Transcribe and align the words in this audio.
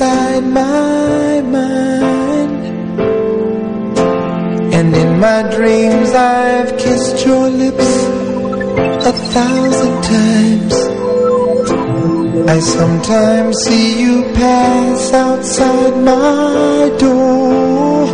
inside 0.00 0.44
my 0.44 1.42
mind. 1.42 2.62
And 4.72 4.94
in 4.94 5.20
my 5.20 5.42
dreams 5.54 6.10
I've 6.14 6.78
kissed 6.78 7.26
your 7.26 7.50
lips 7.50 7.90
a 9.10 9.12
thousand 9.34 9.94
times. 10.02 10.74
I 12.48 12.60
sometimes 12.60 13.58
see 13.58 14.00
you 14.00 14.22
pass 14.32 15.12
outside 15.12 15.96
my 16.02 16.96
door. 16.98 18.06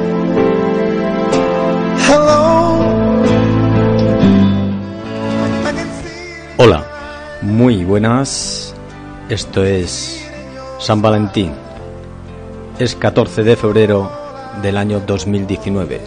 Hello. 2.09 2.43
Hola, 6.59 6.85
muy 7.43 7.85
buenas. 7.85 8.75
Esto 9.29 9.65
es 9.65 10.21
San 10.81 11.01
Valentín. 11.01 11.66
Es 12.79 12.95
14 12.95 13.43
de 13.43 13.57
febrero 13.57 14.13
del 14.61 14.77
año 14.77 15.01
2019. 15.01 15.99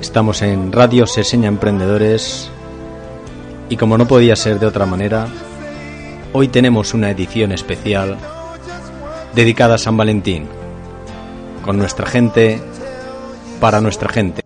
Estamos 0.00 0.40
en 0.40 0.72
Radio 0.72 1.06
Seseña 1.06 1.48
Emprendedores 1.48 2.50
y 3.68 3.76
como 3.76 3.98
no 3.98 4.08
podía 4.08 4.34
ser 4.34 4.58
de 4.58 4.64
otra 4.64 4.86
manera, 4.86 5.26
hoy 6.32 6.48
tenemos 6.48 6.94
una 6.94 7.10
edición 7.10 7.52
especial 7.52 8.16
dedicada 9.34 9.74
a 9.74 9.78
San 9.78 9.94
Valentín, 9.94 10.46
con 11.62 11.76
nuestra 11.76 12.06
gente, 12.06 12.58
para 13.60 13.82
nuestra 13.82 14.08
gente. 14.08 14.41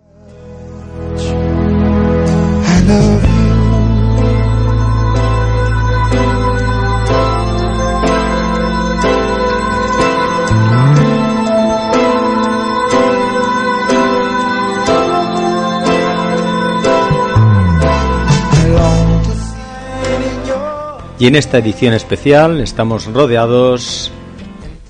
Y 21.18 21.26
en 21.26 21.34
esta 21.34 21.59
edición 21.59 21.95
especial 21.95 22.60
estamos 22.60 23.06
rodeados 23.06 24.12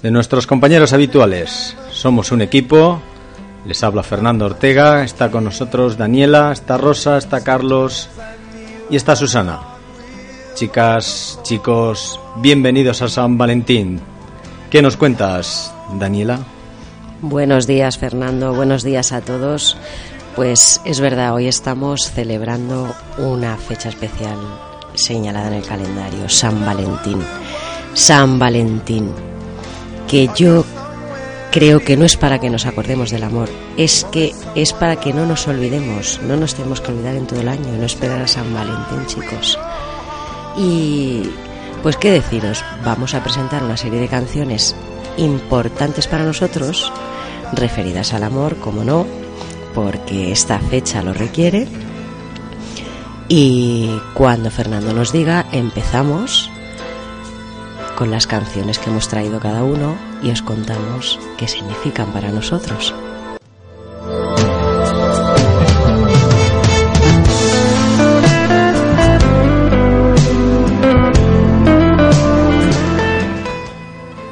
de 0.03 0.11
nuestros 0.11 0.49
compañeros 0.49 0.93
habituales. 0.93 1.77
Somos 1.93 2.33
un 2.33 2.43
equipo. 2.43 3.01
Les 3.65 3.83
habla 3.85 4.03
Fernando 4.03 4.47
Ortega, 4.47 5.05
está 5.05 5.31
con 5.31 5.45
nosotros 5.45 5.97
Daniela, 5.97 6.53
está 6.53 6.79
Rosa, 6.79 7.17
está 7.17 7.43
Carlos 7.45 8.09
y 8.91 8.97
está 8.97 9.15
Susana. 9.15 9.61
Chicas, 10.55 11.39
chicos, 11.43 12.19
bienvenidos 12.37 13.03
a 13.03 13.09
San 13.09 13.39
Valentín. 13.39 14.01
¿Qué 14.71 14.83
nos 14.83 14.97
cuentas, 14.97 15.73
Daniela? 15.99 16.41
Buenos 17.23 17.69
días, 17.69 17.99
Fernando. 17.99 18.53
Buenos 18.53 18.83
días 18.83 19.13
a 19.13 19.21
todos. 19.21 19.77
Pues 20.35 20.81
es 20.85 21.01
verdad, 21.01 21.35
hoy 21.35 21.47
estamos 21.47 22.11
celebrando 22.11 22.95
una 23.19 23.57
fecha 23.57 23.89
especial 23.89 24.39
señalada 24.97 25.49
en 25.49 25.55
el 25.55 25.65
calendario, 25.65 26.29
San 26.29 26.65
Valentín. 26.65 27.23
San 27.95 28.39
Valentín, 28.39 29.11
que 30.09 30.29
yo 30.37 30.65
creo 31.53 31.81
que 31.81 31.97
no 31.97 32.05
es 32.05 32.17
para 32.17 32.39
que 32.39 32.51
nos 32.51 32.67
acordemos 32.67 33.11
del 33.11 33.25
amor, 33.25 33.49
es 33.79 34.05
que 34.13 34.35
es 34.55 34.73
para 34.75 34.97
que 34.97 35.15
no 35.15 35.25
nos 35.25 35.49
olvidemos, 35.49 36.21
no 36.23 36.37
nos 36.37 36.55
tenemos 36.55 36.81
que 36.81 36.93
olvidar 36.93 37.15
en 37.15 37.27
todo 37.27 37.41
el 37.41 37.49
año, 37.49 37.73
no 37.79 37.87
esperar 37.87 38.21
a 38.21 38.29
San 38.29 38.53
Valentín, 38.53 39.07
chicos. 39.07 39.59
Y 40.59 41.31
pues 41.83 41.97
qué 41.97 42.11
deciros, 42.11 42.63
vamos 42.85 43.15
a 43.15 43.23
presentar 43.23 43.63
una 43.63 43.77
serie 43.77 44.01
de 44.01 44.09
canciones 44.09 44.77
importantes 45.17 46.07
para 46.07 46.25
nosotros, 46.25 46.93
referidas 47.53 48.13
al 48.13 48.25
amor, 48.25 48.57
como 48.57 48.85
no, 48.85 49.07
porque 49.75 50.33
esta 50.33 50.59
fecha 50.59 51.03
lo 51.03 51.15
requiere. 51.15 51.67
Y 53.29 54.01
cuando 54.15 54.51
Fernando 54.51 54.93
nos 54.93 55.11
diga, 55.11 55.47
empezamos 55.51 56.49
con 57.97 58.11
las 58.11 58.27
canciones 58.27 58.79
que 58.79 58.91
hemos 58.91 59.09
traído 59.09 59.41
cada 59.41 59.65
uno 59.65 59.97
y 60.23 60.31
os 60.31 60.43
contamos 60.43 61.19
qué 61.37 61.49
significan 61.49 62.13
para 62.13 62.31
nosotros. 62.31 62.95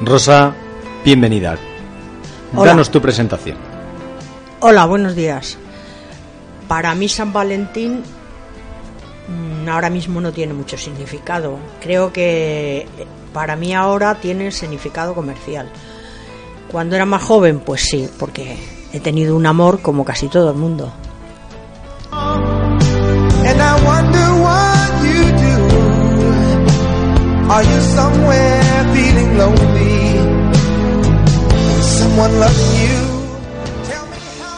Rosa, 0.01 0.53
bienvenida. 1.03 1.57
Hola. 2.55 2.71
Danos 2.71 2.91
tu 2.91 3.01
presentación. 3.01 3.57
Hola, 4.61 4.85
buenos 4.85 5.15
días. 5.15 5.57
Para 6.69 6.95
mí 6.95 7.09
San 7.09 7.33
Valentín 7.33 8.03
ahora 9.67 9.89
mismo 9.89 10.21
no 10.21 10.31
tiene 10.31 10.53
mucho 10.53 10.77
significado. 10.77 11.57
Creo 11.81 12.11
que 12.11 12.87
eh, 12.97 13.07
para 13.33 13.55
mí 13.55 13.73
ahora 13.73 14.15
tiene 14.15 14.51
significado 14.51 15.13
comercial. 15.13 15.69
Cuando 16.71 16.95
era 16.95 17.05
más 17.05 17.23
joven, 17.23 17.59
pues 17.59 17.81
sí, 17.81 18.09
porque 18.19 18.57
he 18.91 18.99
tenido 18.99 19.35
un 19.35 19.45
amor 19.45 19.81
como 19.81 20.03
casi 20.03 20.27
todo 20.27 20.51
el 20.51 20.57
mundo. 20.57 20.91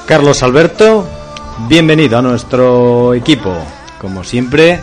Carlos 0.06 0.42
Alberto, 0.42 1.06
bienvenido 1.68 2.18
a 2.18 2.22
nuestro 2.22 3.14
equipo. 3.14 3.54
Como 4.02 4.24
siempre, 4.24 4.80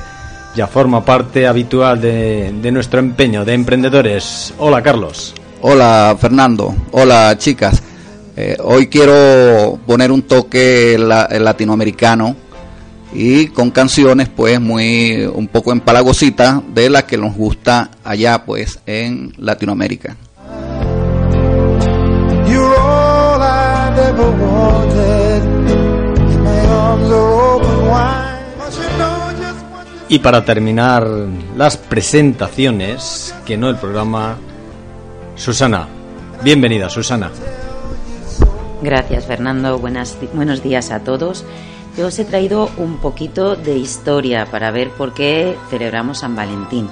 ya 0.57 0.67
forma 0.67 1.05
parte 1.05 1.47
habitual 1.47 2.01
de, 2.01 2.53
de 2.61 2.73
nuestro 2.73 2.99
empeño 3.01 3.45
de 3.45 3.55
emprendedores. 3.55 4.53
Hola 4.59 4.83
Carlos. 4.83 5.35
Hola 5.61 6.17
Fernando, 6.21 6.75
hola 6.93 7.35
chicas. 7.39 7.83
Eh, 8.37 8.57
hoy 8.63 8.89
quiero 8.89 9.79
poner 9.87 10.11
un 10.11 10.23
toque 10.23 10.97
la- 10.99 11.29
latinoamericano 11.31 12.35
y 13.13 13.47
con 13.47 13.71
canciones 13.71 14.29
pues 14.29 14.61
muy 14.61 15.25
un 15.33 15.47
poco 15.47 15.71
empalagositas 15.71 16.61
de 16.75 16.91
las 16.91 17.05
que 17.05 17.17
nos 17.17 17.35
gusta 17.37 17.91
allá 18.03 18.45
pues 18.45 18.81
en 18.87 19.33
Latinoamérica. 19.39 20.17
You're 22.49 22.77
all 22.77 23.41
I've 23.41 23.99
ever 23.99 24.31
wanted. 24.31 25.43
And 25.71 26.45
my 26.45 26.67
arms 26.67 27.11
are 27.11 27.55
open 27.55 27.89
wide. 27.89 28.24
Y 30.09 30.19
para 30.19 30.45
terminar 30.45 31.07
las 31.57 31.77
presentaciones, 31.77 33.35
que 33.47 33.57
no 33.57 33.71
el 33.71 33.77
programa, 33.77 34.37
Susana. 35.35 35.89
Bienvenida, 36.43 36.91
Susana. 36.91 37.31
Gracias, 38.83 39.25
Fernando. 39.25 39.79
Buenos 39.79 40.63
días 40.63 40.91
a 40.91 41.01
todos. 41.01 41.45
Yo 41.97 42.09
os 42.09 42.19
he 42.19 42.25
traído 42.25 42.71
un 42.77 42.99
poquito 42.99 43.57
de 43.57 43.79
historia 43.79 44.47
para 44.51 44.71
ver 44.71 44.91
por 44.91 45.15
qué 45.15 45.57
celebramos 45.71 46.19
San 46.19 46.37
Valentín. 46.37 46.89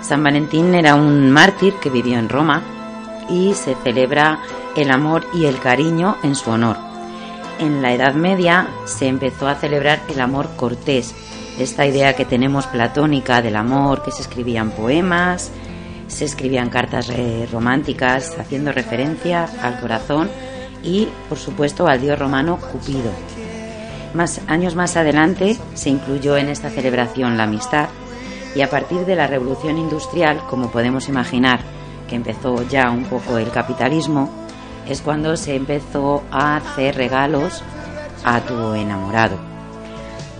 San 0.00 0.22
Valentín 0.22 0.74
era 0.74 0.94
un 0.94 1.30
mártir 1.30 1.74
que 1.82 1.90
vivió 1.90 2.18
en 2.18 2.28
Roma 2.28 2.62
y 3.28 3.54
se 3.54 3.74
celebra 3.82 4.40
el 4.76 4.90
amor 4.90 5.24
y 5.34 5.44
el 5.44 5.58
cariño 5.58 6.16
en 6.22 6.34
su 6.34 6.50
honor. 6.50 6.76
En 7.58 7.82
la 7.82 7.92
Edad 7.92 8.14
Media 8.14 8.68
se 8.84 9.06
empezó 9.06 9.48
a 9.48 9.54
celebrar 9.54 10.00
el 10.08 10.20
amor 10.20 10.50
cortés, 10.56 11.14
esta 11.58 11.86
idea 11.86 12.14
que 12.14 12.24
tenemos 12.24 12.66
platónica 12.66 13.42
del 13.42 13.56
amor, 13.56 14.02
que 14.02 14.10
se 14.10 14.22
escribían 14.22 14.70
poemas, 14.70 15.50
se 16.08 16.24
escribían 16.24 16.70
cartas 16.70 17.10
eh, 17.10 17.48
románticas 17.50 18.36
haciendo 18.38 18.72
referencia 18.72 19.48
al 19.62 19.80
corazón 19.80 20.30
y, 20.82 21.08
por 21.28 21.38
supuesto, 21.38 21.86
al 21.86 22.00
dios 22.00 22.18
romano 22.18 22.58
Cupido. 22.58 23.10
Más 24.14 24.42
años 24.46 24.74
más 24.74 24.96
adelante 24.96 25.56
se 25.74 25.90
incluyó 25.90 26.36
en 26.36 26.48
esta 26.48 26.68
celebración 26.68 27.36
la 27.36 27.44
amistad 27.44 27.88
y 28.54 28.60
a 28.60 28.68
partir 28.68 29.06
de 29.06 29.16
la 29.16 29.26
revolución 29.26 29.78
industrial, 29.78 30.42
como 30.50 30.70
podemos 30.70 31.08
imaginar, 31.08 31.60
que 32.08 32.16
empezó 32.16 32.62
ya 32.68 32.90
un 32.90 33.04
poco 33.04 33.38
el 33.38 33.50
capitalismo, 33.50 34.30
es 34.86 35.00
cuando 35.00 35.36
se 35.36 35.54
empezó 35.54 36.22
a 36.30 36.56
hacer 36.56 36.96
regalos 36.96 37.62
a 38.24 38.40
tu 38.40 38.74
enamorado. 38.74 39.51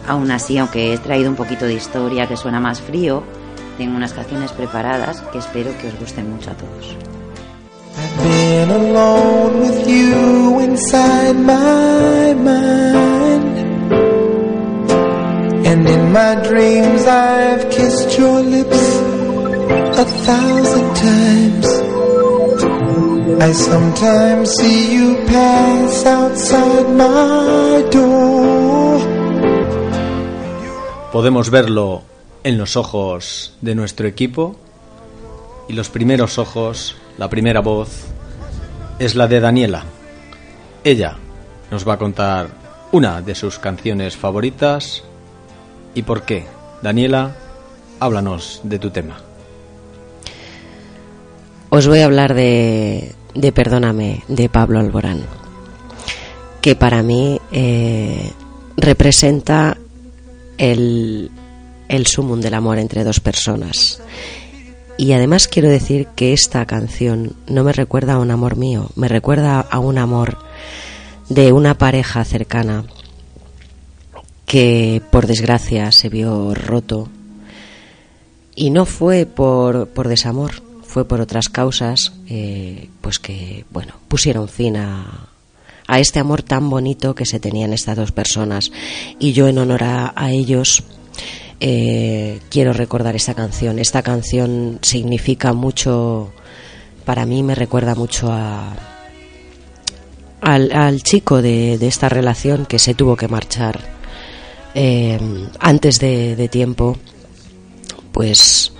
Aún 0.06 0.30
así, 0.30 0.58
aunque 0.58 0.94
he 0.94 0.98
traído 0.98 1.30
un 1.30 1.36
poquito 1.36 1.66
de 1.66 1.74
historia 1.74 2.26
que 2.26 2.36
suena 2.36 2.60
más 2.60 2.80
frío, 2.80 3.22
tengo 3.78 3.96
unas 3.96 4.12
canciones 4.12 4.52
preparadas 4.52 5.20
que 5.32 5.38
espero 5.38 5.70
que 5.80 5.88
os 5.88 5.98
gusten 5.98 6.30
mucho 6.30 6.50
a 6.50 6.54
todos. 6.54 6.96
I've 7.94 8.22
been 8.22 8.70
alone 8.70 9.60
with 9.60 9.86
you 9.86 10.60
inside 10.60 11.34
my 11.34 12.34
mind. 12.34 13.58
And 15.66 15.88
in 15.88 16.12
my 16.12 16.34
dreams 16.48 17.06
I've 17.06 17.70
kissed 17.70 18.18
your 18.18 18.42
lips 18.42 18.82
a 19.98 20.04
thousand 20.04 20.96
times. 20.96 21.82
I 23.40 23.52
sometimes 23.52 24.50
see 24.52 24.94
you 24.94 25.16
pass 25.26 26.06
outside 26.06 26.88
my 26.96 27.88
door. 27.90 28.31
Podemos 31.12 31.50
verlo 31.50 32.04
en 32.42 32.56
los 32.56 32.74
ojos 32.74 33.54
de 33.60 33.74
nuestro 33.74 34.08
equipo 34.08 34.56
y 35.68 35.74
los 35.74 35.90
primeros 35.90 36.38
ojos, 36.38 36.96
la 37.18 37.28
primera 37.28 37.60
voz, 37.60 38.06
es 38.98 39.14
la 39.14 39.28
de 39.28 39.40
Daniela. 39.40 39.84
Ella 40.84 41.18
nos 41.70 41.86
va 41.86 41.94
a 41.94 41.98
contar 41.98 42.48
una 42.92 43.20
de 43.20 43.34
sus 43.34 43.58
canciones 43.58 44.16
favoritas 44.16 45.04
y 45.94 46.00
por 46.02 46.22
qué. 46.22 46.46
Daniela, 46.80 47.36
háblanos 48.00 48.62
de 48.64 48.78
tu 48.78 48.88
tema. 48.88 49.18
Os 51.68 51.86
voy 51.88 52.00
a 52.00 52.06
hablar 52.06 52.32
de, 52.32 53.14
de 53.34 53.52
Perdóname, 53.52 54.24
de 54.28 54.48
Pablo 54.48 54.80
Alborán, 54.80 55.26
que 56.62 56.74
para 56.74 57.02
mí 57.02 57.38
eh, 57.50 58.32
representa 58.78 59.76
el, 60.58 61.30
el 61.88 62.06
sumum 62.06 62.40
del 62.40 62.54
amor 62.54 62.78
entre 62.78 63.04
dos 63.04 63.20
personas. 63.20 64.00
Y 64.96 65.12
además 65.12 65.48
quiero 65.48 65.68
decir 65.68 66.08
que 66.14 66.32
esta 66.32 66.66
canción 66.66 67.34
no 67.46 67.64
me 67.64 67.72
recuerda 67.72 68.14
a 68.14 68.18
un 68.18 68.30
amor 68.30 68.56
mío, 68.56 68.90
me 68.94 69.08
recuerda 69.08 69.60
a 69.60 69.78
un 69.78 69.98
amor 69.98 70.38
de 71.28 71.52
una 71.52 71.78
pareja 71.78 72.24
cercana 72.24 72.84
que 74.46 75.02
por 75.10 75.26
desgracia 75.26 75.90
se 75.92 76.08
vio 76.08 76.54
roto 76.54 77.08
y 78.54 78.70
no 78.70 78.84
fue 78.84 79.24
por, 79.24 79.88
por 79.88 80.08
desamor, 80.08 80.62
fue 80.82 81.06
por 81.06 81.20
otras 81.20 81.48
causas, 81.48 82.12
eh, 82.28 82.90
pues 83.00 83.18
que, 83.18 83.64
bueno, 83.70 83.94
pusieron 84.08 84.48
fin 84.48 84.76
a, 84.76 85.31
a 85.92 85.98
este 85.98 86.20
amor 86.20 86.42
tan 86.42 86.70
bonito 86.70 87.14
que 87.14 87.26
se 87.26 87.38
tenían 87.38 87.74
estas 87.74 87.98
dos 87.98 88.12
personas. 88.12 88.72
Y 89.18 89.34
yo 89.34 89.46
en 89.46 89.58
honor 89.58 89.84
a, 89.84 90.14
ellos 90.30 90.84
eh, 91.60 92.40
quiero 92.48 92.72
recordar 92.72 93.14
esta 93.14 93.34
canción. 93.34 93.78
Esta 93.78 94.02
canción 94.02 94.78
significa 94.80 95.52
mucho, 95.52 96.32
para 97.04 97.26
mí 97.26 97.42
me 97.42 97.54
recuerda 97.54 97.94
mucho 97.94 98.32
a, 98.32 98.74
al, 100.40 101.02
chico 101.02 101.42
de, 101.42 101.74
esta 101.74 102.08
relación 102.08 102.64
que 102.64 102.78
se 102.78 102.94
tuvo 102.94 103.14
que 103.14 103.28
marchar 103.28 103.78
eh, 104.74 105.20
antes 105.60 106.00
de, 106.00 106.36
de 106.36 106.48
tiempo 106.48 106.96
pues 108.12 108.72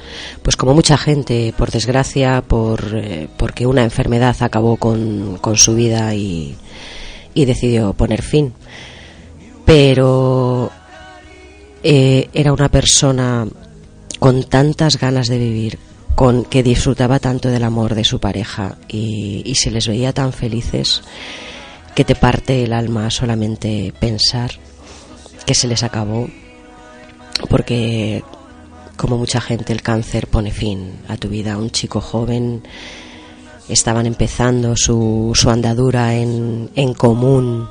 pues 0.42 0.56
como 0.56 0.72
mucha 0.74 0.96
gente 0.96 1.54
por 1.56 1.70
desgracia 1.70 2.42
por 2.42 2.82
eh, 2.94 3.28
porque 3.36 3.66
una 3.66 3.82
enfermedad 3.82 4.36
acabó 4.40 4.76
con, 4.76 5.38
con 5.40 5.56
su 5.58 5.74
vida 5.74 6.14
y, 6.14 6.56
y 7.34 7.44
decidió 7.44 7.92
poner 7.92 8.22
fin 8.22 8.52
pero 9.64 10.70
eh, 11.82 12.28
era 12.32 12.52
una 12.52 12.68
persona 12.68 13.46
con 14.18 14.44
tantas 14.44 14.98
ganas 14.98 15.28
de 15.28 15.38
vivir 15.38 15.78
con 16.14 16.44
que 16.44 16.62
disfrutaba 16.62 17.18
tanto 17.18 17.48
del 17.48 17.64
amor 17.64 17.94
de 17.94 18.04
su 18.04 18.20
pareja 18.20 18.76
y, 18.88 19.42
y 19.44 19.54
se 19.54 19.70
les 19.70 19.88
veía 19.88 20.12
tan 20.12 20.32
felices 20.32 21.02
que 21.94 22.04
te 22.04 22.14
parte 22.14 22.64
el 22.64 22.72
alma 22.72 23.10
solamente 23.10 23.92
pensar 23.98 24.50
que 25.46 25.54
se 25.54 25.66
les 25.66 25.82
acabó 25.82 26.28
porque 27.48 28.22
como 28.96 29.18
mucha 29.18 29.40
gente 29.40 29.72
el 29.72 29.82
cáncer 29.82 30.28
pone 30.28 30.50
fin 30.50 31.00
a 31.08 31.16
tu 31.16 31.28
vida. 31.28 31.58
Un 31.58 31.70
chico 31.70 32.00
joven 32.00 32.62
estaban 33.72 34.06
empezando 34.06 34.76
su, 34.76 35.32
su 35.34 35.50
andadura 35.50 36.14
en, 36.14 36.70
en 36.74 36.94
común, 36.94 37.68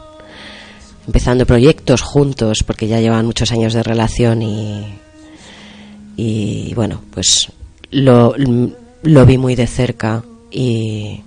empezando 1.07 1.45
proyectos 1.45 2.01
juntos 2.01 2.63
porque 2.65 2.87
ya 2.87 2.99
llevan 2.99 3.25
muchos 3.25 3.51
años 3.51 3.73
de 3.73 3.83
relación 3.83 4.41
y, 4.41 4.85
y 6.15 6.73
bueno, 6.73 7.01
pues 7.13 7.51
lo, 7.91 8.35
lo 9.03 9.25
vi 9.25 9.37
muy 9.37 9.55
de 9.55 9.67
cerca 9.67 10.23
y 10.49 11.21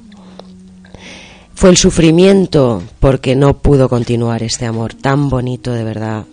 fue 1.54 1.70
el 1.70 1.76
sufrimiento 1.76 2.82
porque 3.00 3.36
no 3.36 3.58
pudo 3.58 3.88
continuar 3.88 4.42
este 4.42 4.66
amor 4.66 4.94
tan 4.94 5.28
bonito 5.28 5.72
de 5.72 5.84
verdad 5.84 6.24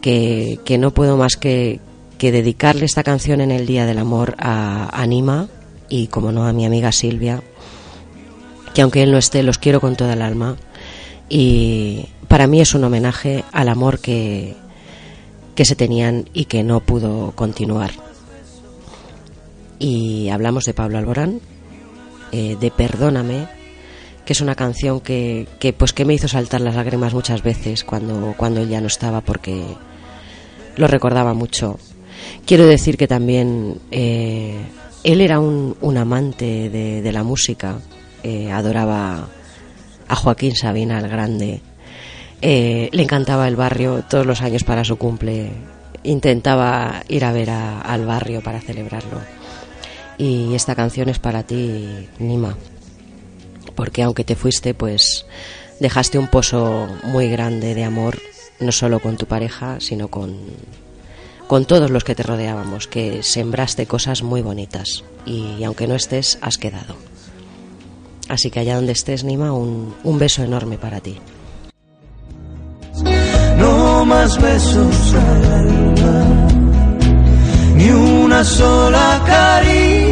que, 0.00 0.58
que 0.64 0.78
no 0.78 0.92
puedo 0.92 1.16
más 1.16 1.36
que, 1.36 1.80
que 2.18 2.32
dedicarle 2.32 2.86
esta 2.86 3.02
canción 3.02 3.40
en 3.40 3.50
el 3.50 3.66
Día 3.66 3.86
del 3.86 3.98
Amor 3.98 4.34
a 4.38 4.88
Anima 5.00 5.48
y, 5.88 6.08
como 6.08 6.32
no, 6.32 6.46
a 6.46 6.52
mi 6.52 6.66
amiga 6.66 6.92
Silvia, 6.92 7.42
que 8.74 8.82
aunque 8.82 9.02
él 9.02 9.12
no 9.12 9.18
esté, 9.18 9.42
los 9.42 9.58
quiero 9.58 9.80
con 9.80 9.96
toda 9.96 10.14
el 10.14 10.22
alma. 10.22 10.56
Y 11.28 12.08
para 12.28 12.46
mí 12.46 12.60
es 12.60 12.74
un 12.74 12.84
homenaje 12.84 13.44
al 13.52 13.68
amor 13.68 13.98
que, 13.98 14.54
que 15.54 15.64
se 15.64 15.76
tenían 15.76 16.28
y 16.32 16.44
que 16.46 16.62
no 16.62 16.80
pudo 16.80 17.32
continuar. 17.34 17.90
Y 19.78 20.28
hablamos 20.30 20.64
de 20.64 20.74
Pablo 20.74 20.98
Alborán, 20.98 21.40
eh, 22.32 22.56
de 22.58 22.70
Perdóname, 22.70 23.48
que 24.24 24.32
es 24.32 24.40
una 24.40 24.54
canción 24.54 25.00
que, 25.00 25.46
que, 25.58 25.72
pues 25.72 25.92
que 25.92 26.04
me 26.04 26.14
hizo 26.14 26.28
saltar 26.28 26.60
las 26.60 26.74
lágrimas 26.74 27.14
muchas 27.14 27.42
veces 27.42 27.84
cuando, 27.84 28.34
cuando 28.36 28.60
él 28.60 28.68
ya 28.68 28.80
no 28.80 28.86
estaba 28.86 29.20
porque 29.20 29.64
lo 30.76 30.86
recordaba 30.86 31.32
mucho 31.32 31.78
Quiero 32.44 32.66
decir 32.66 32.96
que 32.96 33.08
también 33.08 33.80
eh, 33.90 34.56
él 35.06 35.20
era 35.20 35.38
un, 35.38 35.76
un 35.80 35.96
amante 35.98 36.68
de, 36.68 37.00
de, 37.00 37.12
la 37.12 37.22
música, 37.22 37.78
eh, 38.24 38.50
adoraba 38.50 39.28
a 40.08 40.16
Joaquín 40.16 40.56
Sabina, 40.56 40.98
el 40.98 41.06
grande, 41.06 41.60
eh, 42.42 42.88
le 42.90 43.02
encantaba 43.04 43.46
el 43.46 43.54
barrio 43.54 44.02
todos 44.10 44.26
los 44.26 44.42
años 44.42 44.64
para 44.64 44.82
su 44.82 44.96
cumple, 44.96 45.52
intentaba 46.02 47.04
ir 47.08 47.24
a 47.24 47.30
ver 47.30 47.50
al 47.50 48.04
barrio 48.04 48.40
para 48.40 48.60
celebrarlo. 48.60 49.20
Y 50.18 50.52
esta 50.56 50.74
canción 50.74 51.08
es 51.08 51.20
para 51.20 51.44
ti, 51.44 52.08
Nima, 52.18 52.56
porque 53.76 54.02
aunque 54.02 54.24
te 54.24 54.34
fuiste, 54.34 54.74
pues 54.74 55.24
dejaste 55.78 56.18
un 56.18 56.26
pozo 56.26 56.88
muy 57.04 57.28
grande 57.28 57.76
de 57.76 57.84
amor, 57.84 58.18
no 58.58 58.72
solo 58.72 58.98
con 58.98 59.16
tu 59.16 59.26
pareja, 59.26 59.76
sino 59.78 60.08
con 60.08 60.36
con 61.46 61.64
todos 61.64 61.90
los 61.90 62.04
que 62.04 62.14
te 62.14 62.22
rodeábamos, 62.22 62.86
que 62.86 63.22
sembraste 63.22 63.86
cosas 63.86 64.22
muy 64.22 64.42
bonitas 64.42 65.04
y 65.24 65.62
aunque 65.64 65.86
no 65.86 65.94
estés, 65.94 66.38
has 66.40 66.58
quedado. 66.58 66.96
Así 68.28 68.50
que 68.50 68.60
allá 68.60 68.76
donde 68.76 68.92
estés, 68.92 69.22
Nima, 69.24 69.52
un, 69.52 69.94
un 70.02 70.18
beso 70.18 70.42
enorme 70.42 70.78
para 70.78 71.00
ti. 71.00 71.16
No 73.58 74.04
más 74.04 74.40
besos 74.40 75.14
al 75.14 75.44
alma, 75.44 76.48
ni 77.76 77.90
una 77.90 78.44
sola 78.44 79.22
caricia. 79.26 80.06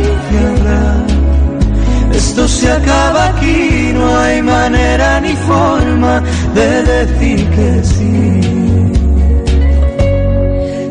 Esto 2.12 2.46
se 2.46 2.70
acaba 2.70 3.30
aquí, 3.30 3.90
no 3.92 4.16
hay 4.18 4.40
manera 4.40 5.20
ni 5.20 5.34
forma 5.34 6.22
de 6.54 6.82
decir 6.84 7.50
que 7.50 7.84
sí. 7.84 8.43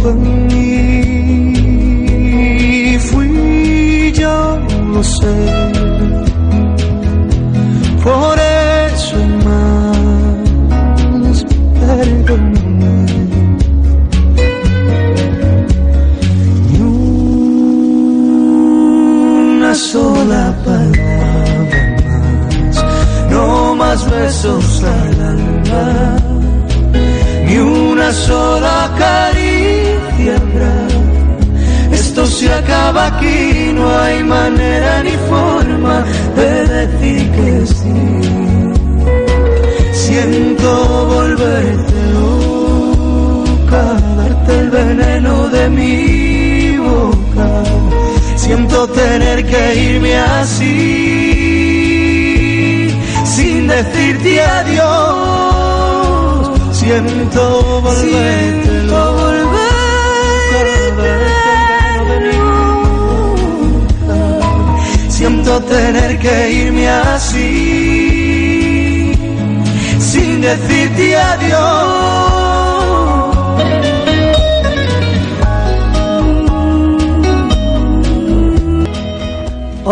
poco 0.00 0.37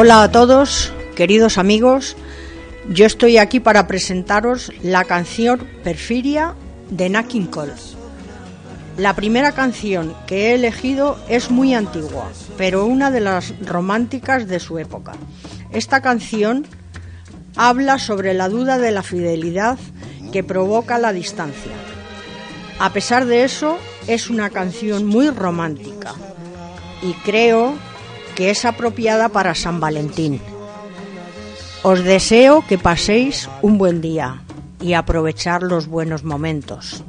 Hola 0.07 0.23
a 0.23 0.31
todos, 0.31 0.93
queridos 1.17 1.59
amigos. 1.59 2.17
Yo 2.89 3.07
estoy 3.07 3.39
aquí 3.39 3.59
para 3.59 3.89
presentaros 3.89 4.71
la 4.81 5.03
canción 5.03 5.67
Perfiria 5.83 6.55
de 6.91 7.09
Nat 7.09 7.27
King 7.27 7.47
Cole. 7.47 7.73
La 8.99 9.17
primera 9.17 9.51
canción 9.51 10.15
que 10.29 10.47
he 10.47 10.55
elegido 10.55 11.19
es 11.29 11.51
muy 11.51 11.75
antigua, 11.75 12.31
pero 12.57 12.87
una 12.87 13.11
de 13.11 13.19
las 13.19 13.53
románticas 13.67 14.47
de 14.47 14.61
su 14.61 14.79
época. 14.79 15.15
Esta 15.73 16.01
canción 16.01 16.69
habla 17.57 17.99
sobre 17.99 18.33
la 18.33 18.49
duda 18.49 18.79
de 18.79 18.93
la 18.93 19.03
fidelidad 19.03 19.77
que 20.33 20.45
provoca 20.45 21.01
la 21.01 21.13
distancia. 21.13 21.73
A 22.79 22.93
pesar 22.93 23.27
de 23.27 23.43
eso, 23.43 23.77
es 24.07 24.31
una 24.31 24.51
canción 24.51 25.05
muy 25.05 25.31
romántica 25.31 26.15
y 27.03 27.13
creo 27.25 27.75
que 28.37 28.51
es 28.51 28.65
apropiada 28.65 29.31
para 29.31 29.57
San 29.57 29.81
Valentín. 29.81 30.41
Os 31.83 32.05
deseo 32.05 32.63
que 32.69 32.79
paséis 32.79 33.49
un 33.63 33.79
buen 33.79 34.01
día 34.01 34.43
y 34.81 34.93
aprovechar 34.93 35.63
los 35.63 35.89
buenos 35.89 36.23
momentos. 36.23 37.03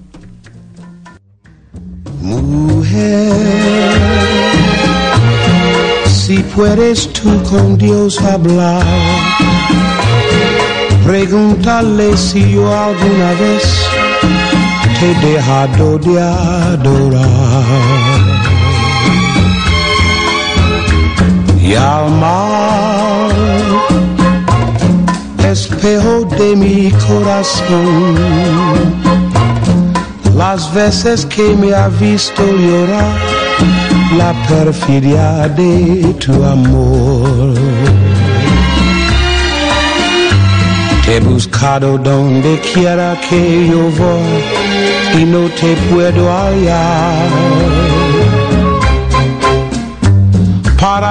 Mujer, 2.21 3.33
si 6.07 6.39
puedes 6.55 7.11
tú 7.13 7.43
con 7.43 7.77
Dios 7.77 8.21
hablar, 8.21 8.85
pregúntale 11.05 12.15
si 12.17 12.51
yo 12.51 12.73
alguna 12.73 13.31
vez 13.33 13.63
te 14.99 15.11
he 15.11 15.15
dejado 15.33 15.97
de 15.99 16.21
adorar. 16.21 18.16
Y 21.67 21.75
al 21.75 22.09
mar, 22.11 23.29
espejo 25.51 26.23
de 26.39 26.55
mi 26.55 26.91
corazón. 27.07 28.15
Las 30.35 30.73
veces 30.73 31.25
que 31.25 31.55
me 31.55 31.73
ha 31.73 31.89
visto 31.89 32.43
llorar, 32.45 33.17
la 34.17 34.31
perfidia 34.47 35.49
de 35.49 36.15
tu 36.23 36.33
amor. 36.45 37.53
Te 41.05 41.17
he 41.17 41.19
buscado 41.19 41.97
donde 41.97 42.61
quiera 42.73 43.15
que 43.29 43.67
yo 43.69 43.81
voy 44.01 45.21
y 45.21 45.25
no 45.25 45.49
te 45.59 45.75
puedo 45.89 46.21
hallar 46.31 47.86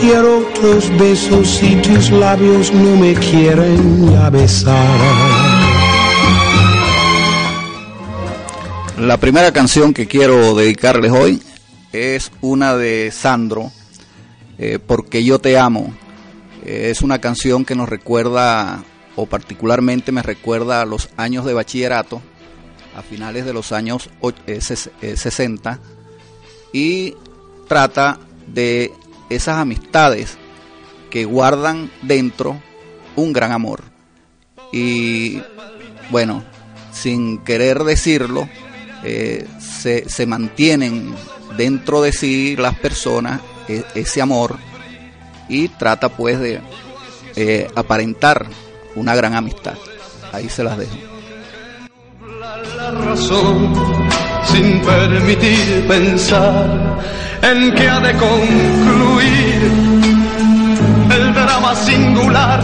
Quiero 0.00 0.44
tus 0.60 0.90
besos 0.98 1.62
y 1.62 1.76
tus 1.76 2.10
labios 2.10 2.72
no 2.72 2.96
me 2.96 3.14
quieren 3.14 4.10
ya 4.10 4.28
besar. 4.30 5.00
La 8.98 9.16
primera 9.16 9.52
canción 9.52 9.94
que 9.94 10.06
quiero 10.06 10.54
dedicarles 10.54 11.10
hoy 11.12 11.42
es 11.92 12.30
una 12.40 12.76
de 12.76 13.10
Sandro, 13.10 13.72
eh, 14.58 14.78
Porque 14.78 15.24
yo 15.24 15.38
te 15.38 15.58
amo. 15.58 15.92
Eh, 16.64 16.88
es 16.90 17.02
una 17.02 17.20
canción 17.20 17.64
que 17.64 17.74
nos 17.74 17.88
recuerda, 17.88 18.84
o 19.16 19.26
particularmente 19.26 20.12
me 20.12 20.22
recuerda 20.22 20.82
a 20.82 20.86
los 20.86 21.08
años 21.16 21.44
de 21.44 21.54
bachillerato, 21.54 22.20
a 22.94 23.02
finales 23.02 23.44
de 23.46 23.54
los 23.54 23.72
años 23.72 24.10
60, 24.46 25.72
eh, 25.72 25.78
y 26.72 27.16
trata 27.66 28.20
de 28.46 28.92
esas 29.34 29.58
amistades 29.58 30.36
que 31.10 31.24
guardan 31.24 31.90
dentro 32.02 32.60
un 33.16 33.32
gran 33.32 33.52
amor. 33.52 33.82
Y 34.72 35.42
bueno, 36.10 36.42
sin 36.92 37.38
querer 37.38 37.84
decirlo, 37.84 38.48
eh, 39.04 39.46
se, 39.60 40.08
se, 40.08 40.26
mantienen 40.26 41.14
dentro 41.56 42.00
de 42.00 42.12
sí 42.12 42.56
las 42.56 42.78
personas 42.78 43.40
e, 43.68 43.84
ese 43.94 44.22
amor 44.22 44.56
y 45.48 45.68
trata 45.68 46.08
pues 46.08 46.38
de 46.38 46.60
eh, 47.36 47.68
aparentar 47.74 48.46
una 48.94 49.14
gran 49.14 49.34
amistad. 49.34 49.74
Ahí 50.32 50.48
se 50.48 50.64
las 50.64 50.78
dejo. 50.78 50.96
La 52.76 52.90
razón 52.90 53.74
sin 54.44 54.80
permitir 54.80 55.86
pensar 55.86 57.00
en 57.42 57.74
que 57.74 57.88
ha 57.88 58.00
de 58.00 58.12
concluir 58.16 59.72
el 61.10 61.34
drama 61.34 61.74
singular 61.74 62.60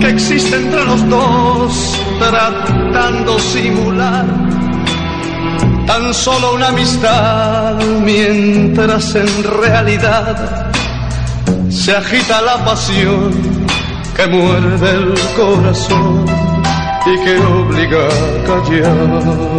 que 0.00 0.08
existe 0.08 0.56
entre 0.56 0.84
los 0.84 1.08
dos, 1.08 1.98
tratando 2.18 3.38
simular 3.38 4.26
tan 5.86 6.14
solo 6.14 6.54
una 6.54 6.68
amistad, 6.68 7.76
mientras 8.02 9.14
en 9.14 9.44
realidad 9.60 10.70
se 11.68 11.94
agita 11.94 12.40
la 12.40 12.64
pasión 12.64 13.30
que 14.16 14.26
muerde 14.26 14.90
el 14.90 15.14
corazón 15.36 16.24
y 17.06 17.24
que 17.24 17.38
obliga 17.38 18.06
a 18.06 18.44
callar. 18.46 19.54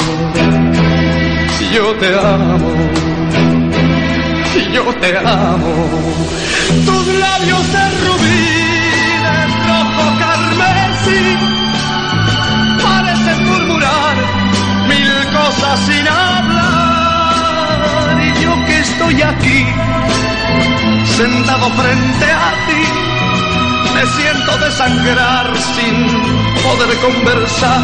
Yo 1.73 1.93
te 1.99 2.07
amo 2.17 3.04
yo 4.75 4.83
te 4.95 5.17
amo. 5.17 5.73
Tus 6.85 7.05
labios 7.23 7.65
de 7.75 7.85
rubí, 8.03 8.45
de 9.25 9.37
rojo 9.67 10.05
carmesí, 10.23 11.23
parecen 12.83 13.39
murmurar 13.49 14.15
mil 14.89 15.13
cosas 15.37 15.77
sin 15.87 16.05
hablar. 16.07 17.35
Y 18.27 18.29
yo 18.43 18.53
que 18.65 18.75
estoy 18.79 19.21
aquí, 19.21 19.61
sentado 21.19 21.67
frente 21.81 22.27
a 22.47 22.51
ti, 22.67 22.83
me 23.95 24.03
siento 24.17 24.51
desangrar 24.65 25.47
sin 25.75 25.95
poder 26.65 26.91
conversar, 27.05 27.83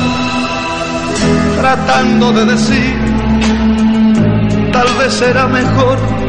tratando 1.62 2.26
de 2.34 2.44
decir, 2.54 2.98
tal 4.74 4.90
vez 5.00 5.14
será 5.14 5.48
mejor 5.48 6.21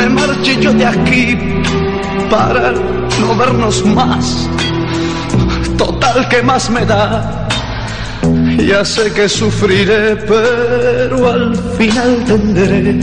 me 0.00 0.08
marché 0.08 0.56
yo 0.60 0.72
de 0.72 0.86
aquí 0.86 1.36
para 2.30 2.72
no 3.20 3.36
vernos 3.36 3.84
más. 3.84 4.48
Total, 5.76 6.26
que 6.28 6.42
más 6.42 6.70
me 6.70 6.86
da? 6.86 7.46
Ya 8.70 8.84
sé 8.84 9.12
que 9.12 9.28
sufriré, 9.28 10.16
pero 10.16 11.32
al 11.32 11.54
final 11.76 12.24
tendré 12.26 12.98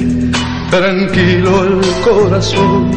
tranquilo 0.71 1.51
el 1.69 1.81
corazón 2.07 2.91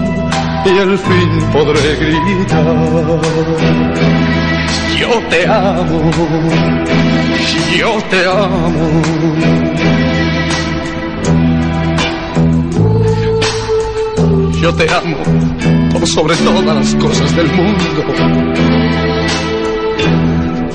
y 0.65 0.79
al 0.79 0.99
fin 0.99 1.31
podré 1.53 1.97
gritar. 2.03 3.21
Yo 4.99 5.13
te 5.31 5.47
amo, 5.47 6.11
yo 7.79 7.93
te 8.11 8.21
amo. 8.27 10.00
Yo 14.61 14.75
te 14.75 14.87
amo 14.93 15.17
por 15.91 16.07
sobre 16.07 16.37
todas 16.37 16.77
las 16.77 16.95
cosas 16.97 17.35
del 17.35 17.51
mundo. 17.51 17.85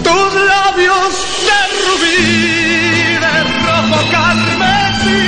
Tus 0.03 0.33
labios 0.51 1.13
de 1.45 1.59
rubí, 1.85 2.19
de 3.23 3.35
rojo 3.63 3.99
carmesí, 4.11 5.21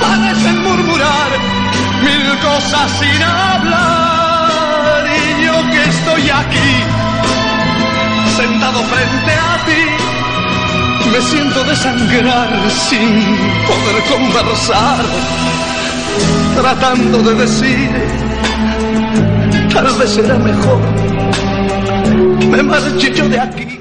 parecen 0.00 0.62
murmurar 0.64 1.30
mil 2.02 2.38
cosas 2.40 2.90
sin 2.98 3.22
hablar. 3.22 5.06
Y 5.06 5.46
yo 5.46 5.54
que 5.70 5.82
estoy 5.84 6.30
aquí, 6.30 6.72
sentado 8.36 8.80
frente 8.82 9.32
a 9.32 9.64
ti, 9.66 9.82
me 11.12 11.20
siento 11.20 11.62
desangrar 11.62 12.70
sin 12.70 13.36
poder 13.68 14.02
conversar 14.10 15.04
tratando 16.56 17.18
de 17.18 17.34
decir, 17.34 17.90
tal 19.72 19.98
vez 19.98 20.10
será 20.10 20.38
mejor, 20.38 20.80
me 22.50 22.62
marche 22.62 23.12
yo 23.14 23.28
de 23.28 23.40
aquí. 23.40 23.80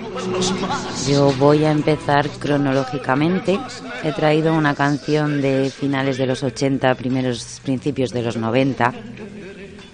Yo 1.07 1.31
voy 1.33 1.65
a 1.65 1.71
empezar 1.71 2.29
cronológicamente. 2.29 3.59
He 4.03 4.11
traído 4.13 4.53
una 4.53 4.73
canción 4.73 5.41
de 5.41 5.69
finales 5.69 6.17
de 6.17 6.25
los 6.25 6.43
80, 6.43 6.95
primeros 6.95 7.59
principios 7.63 8.11
de 8.11 8.23
los 8.23 8.37
90, 8.37 8.93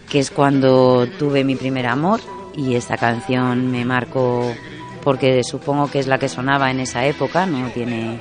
que 0.09 0.19
es 0.19 0.31
cuando 0.31 1.07
tuve 1.17 1.43
mi 1.43 1.55
primer 1.55 1.87
amor 1.87 2.21
y 2.55 2.75
esta 2.75 2.97
canción 2.97 3.71
me 3.71 3.85
marcó 3.85 4.53
porque 5.03 5.43
supongo 5.43 5.89
que 5.89 5.99
es 5.99 6.07
la 6.07 6.19
que 6.19 6.29
sonaba 6.29 6.69
en 6.71 6.79
esa 6.81 7.05
época, 7.05 7.45
no 7.45 7.69
tiene 7.69 8.19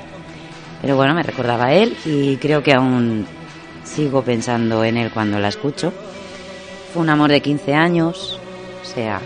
pero 0.80 0.96
bueno, 0.96 1.14
me 1.14 1.22
recordaba 1.22 1.66
a 1.66 1.72
él 1.72 1.96
y 2.04 2.36
creo 2.36 2.62
que 2.62 2.72
aún 2.72 3.26
sigo 3.88 4.22
pensando 4.22 4.84
en 4.84 4.96
él 4.96 5.10
cuando 5.12 5.38
la 5.38 5.48
escucho. 5.48 5.92
Fue 6.92 7.02
un 7.02 7.10
amor 7.10 7.30
de 7.30 7.40
15 7.40 7.74
años, 7.74 8.38
o 8.82 8.84
sea, 8.84 9.20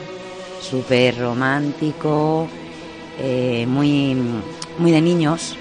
súper 0.61 1.19
romántico, 1.19 2.49
eh, 3.21 3.66
muy, 3.66 4.16
muy 4.78 4.90
de 4.90 5.00
niños. 5.00 5.57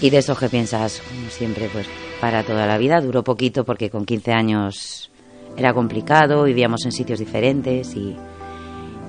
Y 0.00 0.10
de 0.10 0.18
eso 0.18 0.36
que 0.36 0.48
piensas, 0.48 1.00
siempre, 1.30 1.68
pues 1.72 1.86
para 2.20 2.42
toda 2.42 2.66
la 2.66 2.78
vida. 2.78 3.00
Duró 3.00 3.22
poquito 3.22 3.64
porque 3.64 3.90
con 3.90 4.04
15 4.04 4.32
años 4.32 5.10
era 5.56 5.72
complicado, 5.72 6.44
vivíamos 6.44 6.84
en 6.84 6.92
sitios 6.92 7.18
diferentes 7.18 7.94
y 7.94 8.16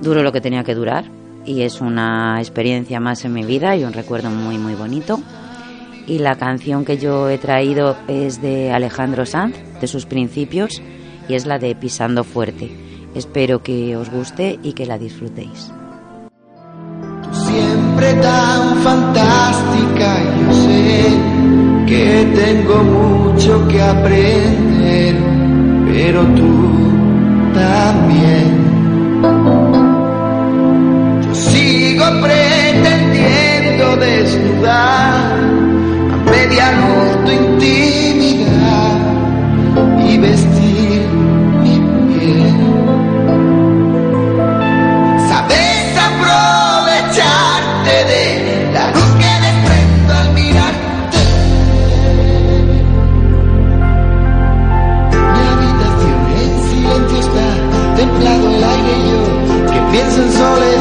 duró 0.00 0.22
lo 0.22 0.32
que 0.32 0.40
tenía 0.40 0.64
que 0.64 0.74
durar. 0.74 1.04
Y 1.44 1.62
es 1.62 1.80
una 1.80 2.38
experiencia 2.38 3.00
más 3.00 3.24
en 3.24 3.32
mi 3.32 3.44
vida 3.44 3.76
y 3.76 3.84
un 3.84 3.92
recuerdo 3.92 4.30
muy, 4.30 4.58
muy 4.58 4.74
bonito 4.74 5.20
y 6.08 6.18
la 6.18 6.36
canción 6.36 6.84
que 6.84 6.96
yo 6.96 7.28
he 7.28 7.38
traído 7.38 7.96
es 8.08 8.40
de 8.40 8.72
Alejandro 8.72 9.26
Sanz, 9.26 9.56
de 9.80 9.86
sus 9.86 10.06
principios, 10.06 10.82
y 11.28 11.34
es 11.34 11.44
la 11.44 11.58
de 11.58 11.74
Pisando 11.74 12.24
Fuerte. 12.24 12.70
Espero 13.14 13.62
que 13.62 13.94
os 13.96 14.10
guste 14.10 14.58
y 14.62 14.72
que 14.72 14.86
la 14.86 14.98
disfrutéis. 14.98 15.70
Siempre 17.32 18.14
tan 18.14 18.78
fantástica, 18.78 20.16
yo 20.46 20.52
sé 20.54 21.04
que 21.86 22.26
tengo 22.34 22.82
mucho 22.84 23.68
que 23.68 23.82
aprender, 23.82 25.16
pero 25.86 26.24
tú 26.34 26.78
también. 27.54 28.68
Yo 31.22 31.34
sigo 31.34 32.04
pretendiendo 32.22 33.96
desnudar 33.96 35.27
media 36.48 36.72
luz 36.72 37.24
tu 37.24 37.30
intimidad 37.30 38.96
y 39.98 40.18
vestir 40.18 41.06
mi 41.62 41.76
piel. 42.08 42.56
Sabes 45.28 45.96
aprovecharte 46.08 47.96
de 48.12 48.24
la 48.72 48.84
luz 48.92 49.10
que 49.20 49.32
desprendo 49.44 50.12
al 50.14 50.28
mirarte. 50.32 51.22
Mi 55.34 55.42
habitación 55.52 56.20
en 56.40 56.52
silencio 56.70 57.18
está, 57.26 57.48
templado 57.96 58.44
el 58.48 58.64
aire 58.64 58.92
y 58.96 59.10
yo 59.10 59.22
que 59.72 59.80
pienso 59.92 60.18
en 60.22 60.30
soledad, 60.32 60.77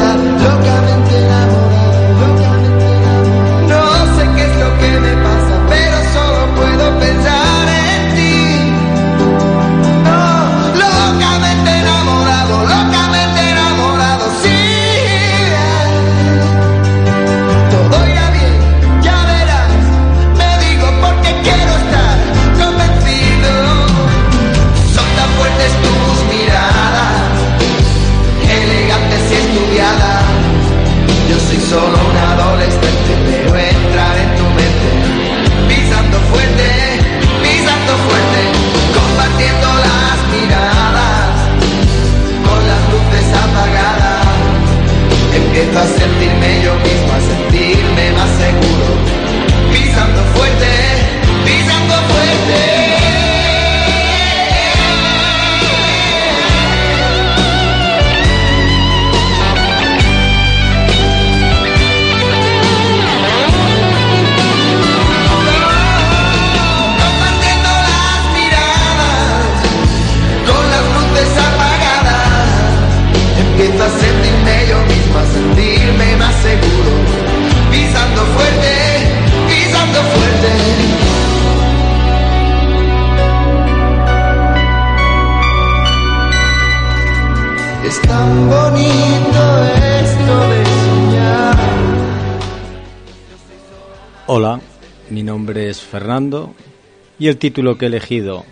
y 97.19 97.27
el 97.27 97.37
título 97.37 97.77
que 97.77 97.85
he 97.85 97.87
elegido 97.87 98.45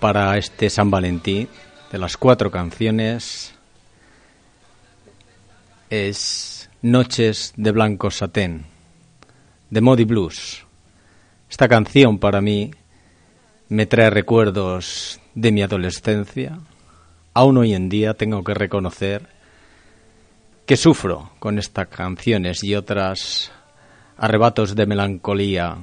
para 0.00 0.36
este 0.36 0.68
San 0.68 0.90
Valentín 0.90 1.48
de 1.90 1.98
las 1.98 2.16
cuatro 2.16 2.50
canciones 2.50 3.54
es 5.88 6.68
Noches 6.82 7.52
de 7.56 7.70
Blanco 7.70 8.10
Satén 8.10 8.64
de 9.70 9.80
Modi 9.80 10.04
Blues. 10.04 10.66
Esta 11.48 11.68
canción 11.68 12.18
para 12.18 12.42
mí 12.42 12.70
me 13.68 13.86
trae 13.86 14.10
recuerdos 14.10 15.18
de 15.34 15.52
mi 15.52 15.62
adolescencia. 15.62 16.58
Aún 17.32 17.56
hoy 17.56 17.72
en 17.72 17.88
día 17.88 18.14
tengo 18.14 18.44
que 18.44 18.52
reconocer 18.52 19.28
que 20.66 20.76
sufro 20.76 21.32
con 21.38 21.58
estas 21.58 21.88
canciones 21.88 22.62
y 22.62 22.74
otras 22.74 23.50
arrebatos 24.18 24.74
de 24.74 24.86
melancolía 24.86 25.78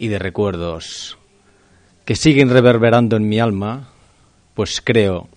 y 0.00 0.08
de 0.08 0.18
recuerdos 0.18 1.18
que 2.06 2.16
siguen 2.16 2.48
reverberando 2.48 3.16
en 3.16 3.28
mi 3.28 3.38
alma, 3.38 3.90
pues 4.54 4.80
creo 4.80 5.28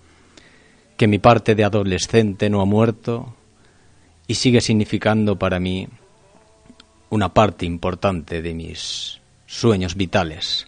que 0.96 1.06
mi 1.06 1.18
parte 1.18 1.54
de 1.54 1.64
adolescente 1.64 2.48
no 2.48 2.62
ha 2.62 2.64
muerto 2.64 3.36
y 4.26 4.36
sigue 4.36 4.62
significando 4.62 5.38
para 5.38 5.60
mí 5.60 5.86
una 7.10 7.34
parte 7.34 7.66
importante 7.66 8.40
de 8.40 8.54
mis 8.54 9.20
sueños 9.46 9.96
vitales. 9.96 10.66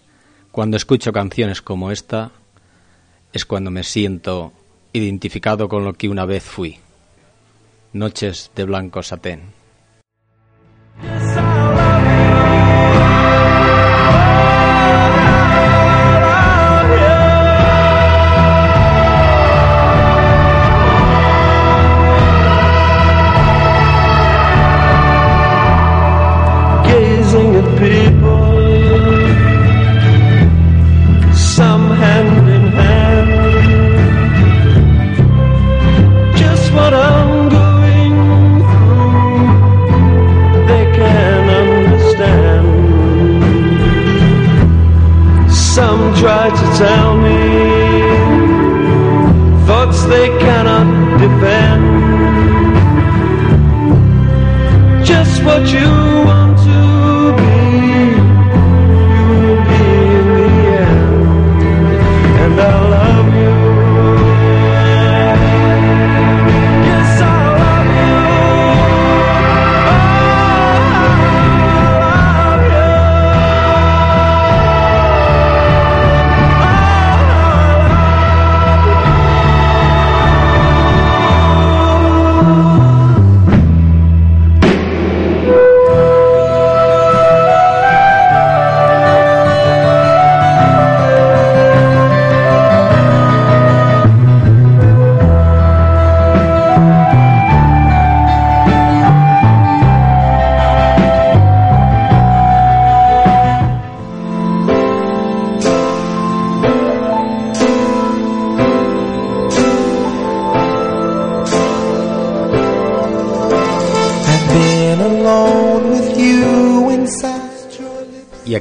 Cuando 0.53 0.77
escucho 0.77 1.11
canciones 1.11 1.63
como 1.63 1.91
esta 1.91 2.33
es 3.33 3.47
cuando 3.47 3.71
me 3.71 3.83
siento 3.83 4.53
identificado 4.93 5.71
con 5.71 5.85
lo 5.85 5.95
que 5.95 6.11
una 6.11 6.27
vez 6.27 6.45
fui. 6.45 6.79
Noches 7.95 8.51
de 8.55 8.65
blanco 8.65 9.03
satén. 9.03 9.55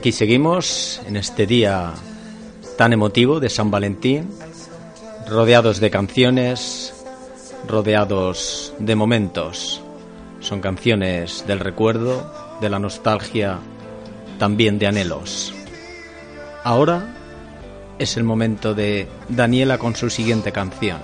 Aquí 0.06 0.12
seguimos 0.12 1.02
en 1.08 1.18
este 1.18 1.48
día 1.48 1.92
tan 2.78 2.94
emotivo 2.94 3.40
de 3.40 3.50
San 3.50 3.72
Valentín, 3.72 4.30
rodeados 5.28 5.80
de 5.80 5.90
canciones, 5.90 6.94
rodeados 7.68 8.72
de 8.78 8.96
momentos. 8.96 9.82
Son 10.42 10.62
canciones 10.62 11.44
del 11.48 11.60
recuerdo, 11.60 12.32
de 12.62 12.70
la 12.70 12.78
nostalgia, 12.78 13.58
también 14.38 14.78
de 14.78 14.86
anhelos. 14.86 15.56
Ahora 16.64 17.16
es 17.98 18.16
el 18.16 18.26
momento 18.26 18.76
de 18.76 19.08
Daniela 19.28 19.80
con 19.80 19.96
su 19.96 20.12
siguiente 20.12 20.52
canción. 20.52 21.00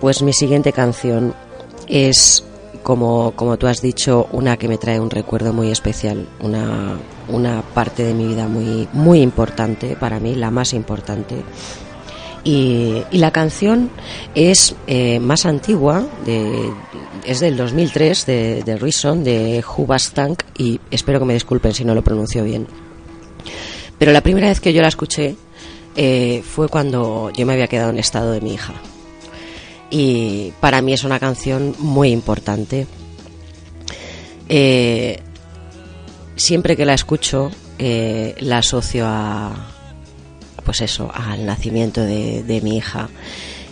Pues 0.00 0.20
mi 0.20 0.32
siguiente 0.32 0.72
canción 0.72 1.32
es 1.86 2.37
como, 2.88 3.32
como 3.32 3.58
tú 3.58 3.66
has 3.66 3.82
dicho, 3.82 4.28
una 4.32 4.56
que 4.56 4.66
me 4.66 4.78
trae 4.78 4.98
un 4.98 5.10
recuerdo 5.10 5.52
muy 5.52 5.70
especial, 5.70 6.26
una, 6.40 6.96
una 7.28 7.60
parte 7.60 8.02
de 8.02 8.14
mi 8.14 8.26
vida 8.28 8.48
muy, 8.48 8.88
muy 8.94 9.20
importante 9.20 9.94
para 9.94 10.18
mí, 10.20 10.34
la 10.34 10.50
más 10.50 10.72
importante. 10.72 11.42
Y, 12.44 13.02
y 13.10 13.18
la 13.18 13.30
canción 13.30 13.90
es 14.34 14.74
eh, 14.86 15.20
más 15.20 15.44
antigua, 15.44 16.06
de, 16.24 16.72
es 17.26 17.40
del 17.40 17.58
2003, 17.58 18.24
de, 18.24 18.62
de 18.62 18.76
Reason, 18.78 19.22
de 19.22 19.62
Hubastank, 19.76 20.44
y 20.56 20.80
espero 20.90 21.18
que 21.18 21.26
me 21.26 21.34
disculpen 21.34 21.74
si 21.74 21.84
no 21.84 21.94
lo 21.94 22.02
pronuncio 22.02 22.42
bien. 22.42 22.66
Pero 23.98 24.12
la 24.12 24.22
primera 24.22 24.48
vez 24.48 24.60
que 24.60 24.72
yo 24.72 24.80
la 24.80 24.88
escuché 24.88 25.36
eh, 25.94 26.42
fue 26.42 26.70
cuando 26.70 27.30
yo 27.36 27.44
me 27.44 27.52
había 27.52 27.66
quedado 27.66 27.90
en 27.90 27.98
estado 27.98 28.32
de 28.32 28.40
mi 28.40 28.54
hija 28.54 28.72
y 29.90 30.52
para 30.60 30.82
mí 30.82 30.92
es 30.92 31.04
una 31.04 31.18
canción 31.18 31.74
muy 31.78 32.10
importante. 32.10 32.86
Eh, 34.48 35.20
siempre 36.36 36.76
que 36.76 36.86
la 36.86 36.94
escucho 36.94 37.50
eh, 37.78 38.34
la 38.40 38.58
asocio 38.58 39.04
a 39.06 39.74
pues 40.64 40.80
eso 40.82 41.10
al 41.12 41.46
nacimiento 41.46 42.02
de, 42.02 42.60
mi 42.62 42.76
hija 42.76 43.08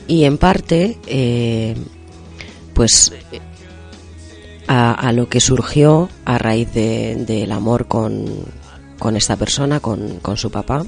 y 0.06 0.24
en 0.24 0.38
parte 0.38 0.98
eh, 1.06 1.76
pues 2.72 3.12
a, 4.66 5.12
lo 5.12 5.28
que 5.28 5.40
surgió 5.40 6.08
a 6.24 6.38
raíz 6.38 6.72
del 6.72 7.52
amor 7.52 7.86
con, 7.86 8.26
con, 8.98 9.16
esta 9.16 9.36
persona 9.36 9.80
con, 9.80 10.20
con, 10.20 10.38
su 10.38 10.50
papá 10.50 10.86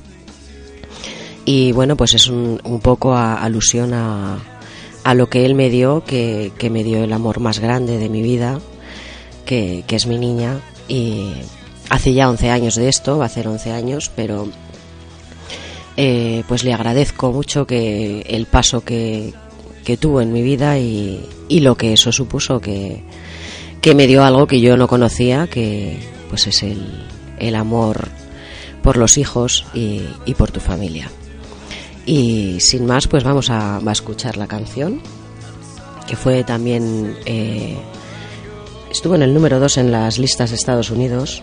y 1.44 1.72
bueno 1.72 1.96
pues 1.96 2.14
es 2.14 2.28
un, 2.28 2.60
un 2.64 2.80
poco 2.80 3.14
alusión 3.14 3.92
a, 3.92 4.38
a 5.04 5.14
lo 5.14 5.28
que 5.28 5.44
él 5.44 5.54
me 5.54 5.70
dio, 5.70 6.04
que, 6.04 6.52
me 6.70 6.84
dio 6.84 7.02
el 7.02 7.12
amor 7.12 7.40
más 7.40 7.58
grande 7.58 7.98
de 7.98 8.08
mi 8.08 8.22
vida, 8.22 8.60
que, 9.44 9.84
es 9.88 10.06
mi 10.06 10.18
niña. 10.18 10.60
Y 10.88 11.32
hace 11.88 12.12
ya 12.12 12.28
11 12.28 12.50
años 12.50 12.74
de 12.74 12.88
esto, 12.88 13.18
va 13.18 13.24
a 13.24 13.26
hacer 13.26 13.48
11 13.48 13.72
años, 13.72 14.10
pero 14.14 14.48
eh, 15.96 16.44
pues 16.48 16.64
le 16.64 16.72
agradezco 16.72 17.32
mucho 17.32 17.66
que 17.66 18.22
el 18.28 18.46
paso 18.46 18.82
que, 18.82 19.32
que 19.84 19.96
tuvo 19.96 20.20
en 20.20 20.32
mi 20.32 20.42
vida 20.42 20.78
y, 20.78 21.26
y, 21.48 21.60
lo 21.60 21.76
que 21.76 21.92
eso 21.92 22.12
supuso, 22.12 22.60
que, 22.60 23.02
que 23.80 23.94
me 23.94 24.06
dio 24.06 24.24
algo 24.24 24.46
que 24.46 24.60
yo 24.60 24.76
no 24.76 24.88
conocía, 24.88 25.46
que 25.46 25.98
pues 26.28 26.46
es 26.46 26.62
el, 26.62 27.06
el 27.38 27.54
amor 27.54 28.08
por 28.82 28.96
los 28.96 29.18
hijos 29.18 29.64
y, 29.74 30.02
y 30.26 30.34
por 30.34 30.50
tu 30.50 30.60
familia. 30.60 31.10
Y 32.08 32.58
sin 32.60 32.86
más, 32.86 33.06
pues 33.06 33.22
vamos 33.22 33.50
a, 33.50 33.82
escuchar 33.92 34.38
la 34.38 34.46
canción, 34.46 35.02
que 36.06 36.16
fue 36.16 36.42
también... 36.42 37.18
Eh, 37.26 37.76
estuvo 38.90 39.14
en 39.14 39.20
el 39.20 39.34
número 39.34 39.60
2 39.60 39.76
en 39.76 39.92
las 39.92 40.16
listas 40.16 40.48
de 40.48 40.56
Estados 40.56 40.90
Unidos. 40.90 41.42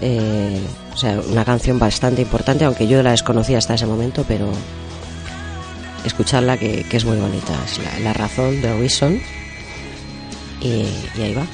Eh, 0.00 0.58
o 0.94 0.96
sea, 0.96 1.20
una 1.30 1.44
canción 1.44 1.78
bastante 1.78 2.22
importante, 2.22 2.64
aunque 2.64 2.88
yo 2.88 3.02
la 3.02 3.10
desconocía 3.10 3.58
hasta 3.58 3.74
ese 3.74 3.84
momento, 3.84 4.24
pero 4.26 4.50
escucharla 6.06 6.56
que, 6.56 6.86
es 6.90 7.04
muy 7.04 7.18
bonita. 7.18 7.52
Es 7.66 8.02
la, 8.02 8.14
razón 8.14 8.62
de 8.62 8.72
Wilson. 8.80 9.20
Y 10.62 11.20
ahí 11.20 11.34
va. 11.34 11.44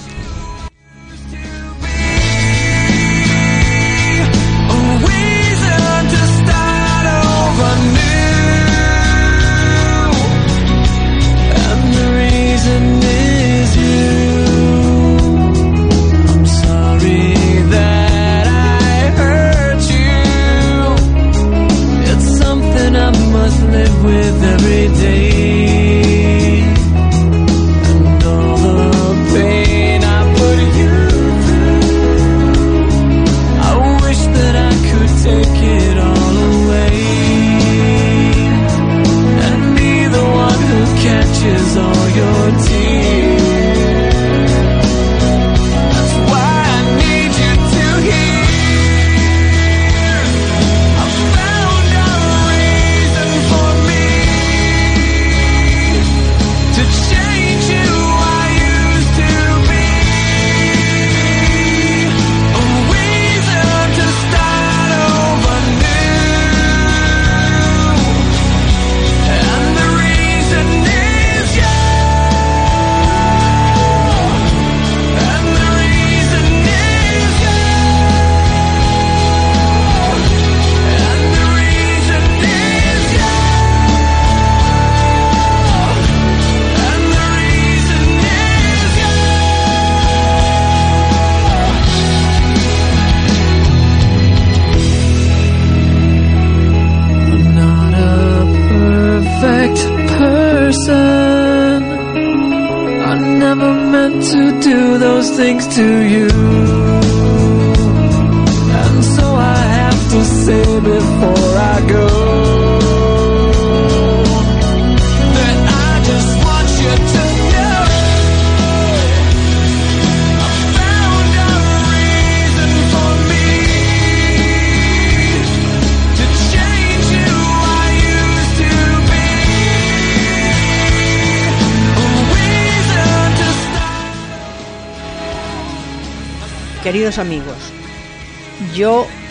All 24.43 24.61
your 25.03 25.36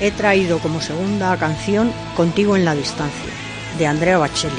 he 0.05 0.11
traído 0.11 0.59
como 0.59 0.81
segunda 0.81 1.35
canción 1.37 1.91
Contigo 2.15 2.55
en 2.55 2.63
la 2.63 2.75
distancia, 2.75 3.31
de 3.77 3.87
Andrea 3.87 4.19
Bocelli. 4.19 4.53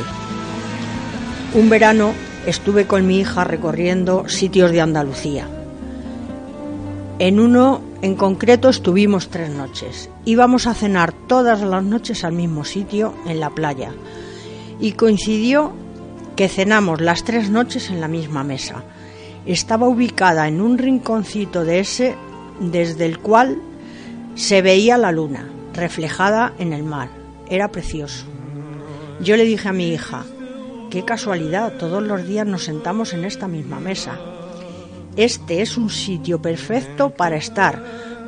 Un 1.55 1.71
verano 1.71 2.13
estuve 2.47 2.87
con 2.87 3.07
mi 3.07 3.21
hija 3.21 3.45
recorriendo 3.45 4.29
sitios 4.29 4.73
de 4.73 4.81
Andalucía. 4.81 5.49
En 7.19 7.39
uno 7.41 7.81
en 8.03 8.15
concreto 8.17 8.69
estuvimos 8.69 9.29
tres 9.29 9.51
noches. 9.51 10.11
Íbamos 10.25 10.67
a 10.67 10.75
cenar 10.75 11.13
todas 11.13 11.63
las 11.63 11.83
noches 11.83 12.25
al 12.25 12.33
mismo 12.33 12.65
sitio, 12.65 13.15
en 13.27 13.41
la 13.41 13.51
playa. 13.51 13.93
Y 14.81 14.93
coincidió 14.93 15.73
que 16.35 16.49
cenamos 16.49 17.01
las 17.01 17.25
tres 17.25 17.51
noches 17.51 17.89
en 17.89 18.01
la 18.01 18.09
misma 18.09 18.45
mesa. 18.45 18.83
Estaba 19.47 19.89
ubicada 19.89 20.49
en 20.49 20.61
un 20.61 20.77
rinconcito 20.77 21.65
de 21.65 21.81
ese 21.81 22.17
desde 22.61 23.07
el 23.07 23.19
cual 23.21 23.63
se 24.37 24.61
veía 24.61 24.99
la 24.99 25.13
luna 25.13 25.49
reflejada 25.73 26.53
en 26.59 26.73
el 26.73 26.85
mar. 26.85 27.09
Era 27.49 27.73
precioso. 27.73 28.27
Yo 29.21 29.37
le 29.37 29.45
dije 29.45 29.69
a 29.69 29.73
mi 29.73 29.89
hija, 29.89 30.25
qué 30.91 31.05
casualidad, 31.05 31.79
todos 31.79 32.03
los 32.03 32.27
días 32.27 32.47
nos 32.47 32.65
sentamos 32.65 33.15
en 33.15 33.25
esta 33.25 33.49
misma 33.49 33.81
mesa. 33.81 34.19
Este 35.17 35.63
es 35.63 35.79
un 35.79 35.89
sitio 35.89 36.41
perfecto 36.43 37.11
para 37.11 37.37
estar 37.37 37.83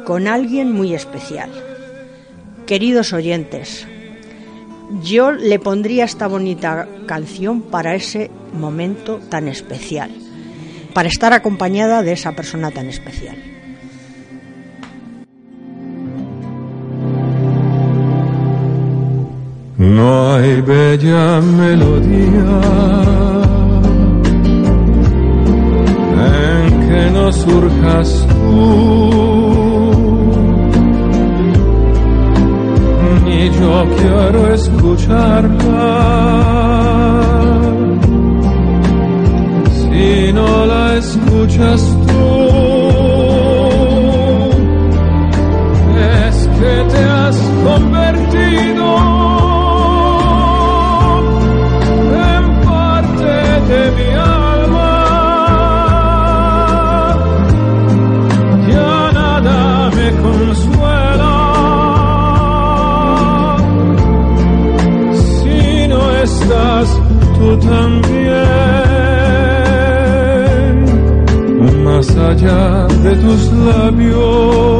con 0.06 0.26
alguien 0.26 0.72
muy 0.72 0.94
especial. 0.94 1.50
Queridos 2.66 3.12
oyentes, 3.12 3.86
yo 5.02 5.32
le 5.32 5.58
pondría 5.58 6.04
esta 6.04 6.26
bonita 6.26 6.88
canción 7.06 7.60
para 7.60 7.94
ese 7.94 8.30
momento 8.54 9.20
tan 9.28 9.46
especial, 9.46 10.10
para 10.94 11.10
estar 11.10 11.34
acompañada 11.34 12.02
de 12.02 12.12
esa 12.12 12.32
persona 12.32 12.70
tan 12.70 12.88
especial. 12.88 13.57
No 19.78 20.34
hay 20.34 20.60
bella 20.60 21.40
melodía 21.40 22.60
en 26.26 26.80
que 26.88 27.10
no 27.12 27.32
surjas 27.32 28.26
tú, 28.26 29.10
ni 33.24 33.50
yo 33.50 33.86
quiero 34.00 34.52
escucharla. 34.52 35.94
Si 39.78 40.32
no 40.32 40.66
la 40.66 40.96
escuchas 40.96 41.80
tú, 42.08 42.24
es 46.26 46.48
que 46.58 46.74
te 46.90 47.04
has 47.04 47.36
convertido 47.64 49.17
de 53.68 53.82
mi 53.96 54.08
alma. 54.14 54.92
Ya 58.72 58.96
nada 59.20 59.60
me 59.96 60.08
consuela 60.24 61.36
si 65.24 65.88
no 65.92 66.00
estás 66.24 66.88
tú 67.36 67.48
también. 67.58 68.38
Más 71.84 72.08
allá 72.30 72.86
de 73.04 73.12
tus 73.24 73.42
labios 73.68 74.78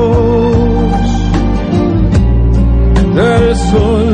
del 3.16 3.56
sol 3.70 4.08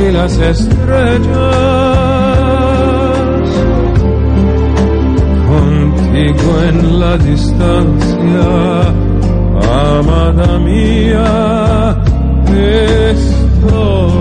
y 0.00 0.12
las 0.12 0.34
estrellas. 0.38 1.99
En 6.22 7.00
la 7.00 7.16
distancia, 7.16 8.48
amada 9.56 10.58
mía, 10.58 11.96
estoy. 13.10 14.20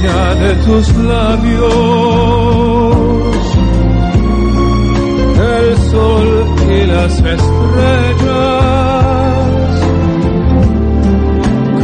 De 0.00 0.54
tus 0.64 0.94
labios, 0.96 1.66
el 5.36 5.76
sol 5.90 6.46
y 6.70 6.86
las 6.86 7.12
estrellas, 7.14 7.40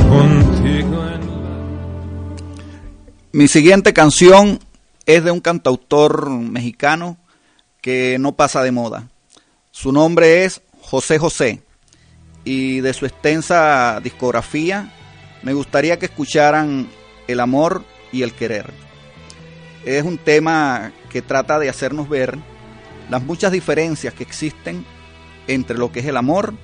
contigo 0.08 1.04
en 1.08 1.20
Mi 3.32 3.48
siguiente 3.48 3.92
canción 3.92 4.60
es 5.06 5.24
de 5.24 5.32
un 5.32 5.40
cantautor 5.40 6.30
mexicano 6.30 7.16
que 7.80 8.18
no 8.20 8.36
pasa 8.36 8.62
de 8.62 8.70
moda. 8.70 9.08
Su 9.72 9.90
nombre 9.90 10.44
es 10.44 10.62
José 10.82 11.18
José 11.18 11.62
y 12.44 12.80
de 12.80 12.92
su 12.92 13.06
extensa 13.06 14.00
discografía 14.04 14.92
me 15.42 15.52
gustaría 15.52 15.98
que 15.98 16.06
escucharan 16.06 16.88
El 17.26 17.40
amor 17.40 17.84
y 18.14 18.22
el 18.22 18.32
querer. 18.32 18.72
Es 19.84 20.04
un 20.04 20.16
tema 20.16 20.92
que 21.10 21.20
trata 21.20 21.58
de 21.58 21.68
hacernos 21.68 22.08
ver 22.08 22.38
las 23.10 23.22
muchas 23.22 23.52
diferencias 23.52 24.14
que 24.14 24.22
existen 24.22 24.86
entre 25.46 25.76
lo 25.76 25.92
que 25.92 26.00
es 26.00 26.06
el 26.06 26.16
amor 26.16 26.54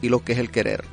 y 0.00 0.08
lo 0.08 0.24
que 0.24 0.32
es 0.32 0.38
el 0.38 0.50
querer. 0.50 0.84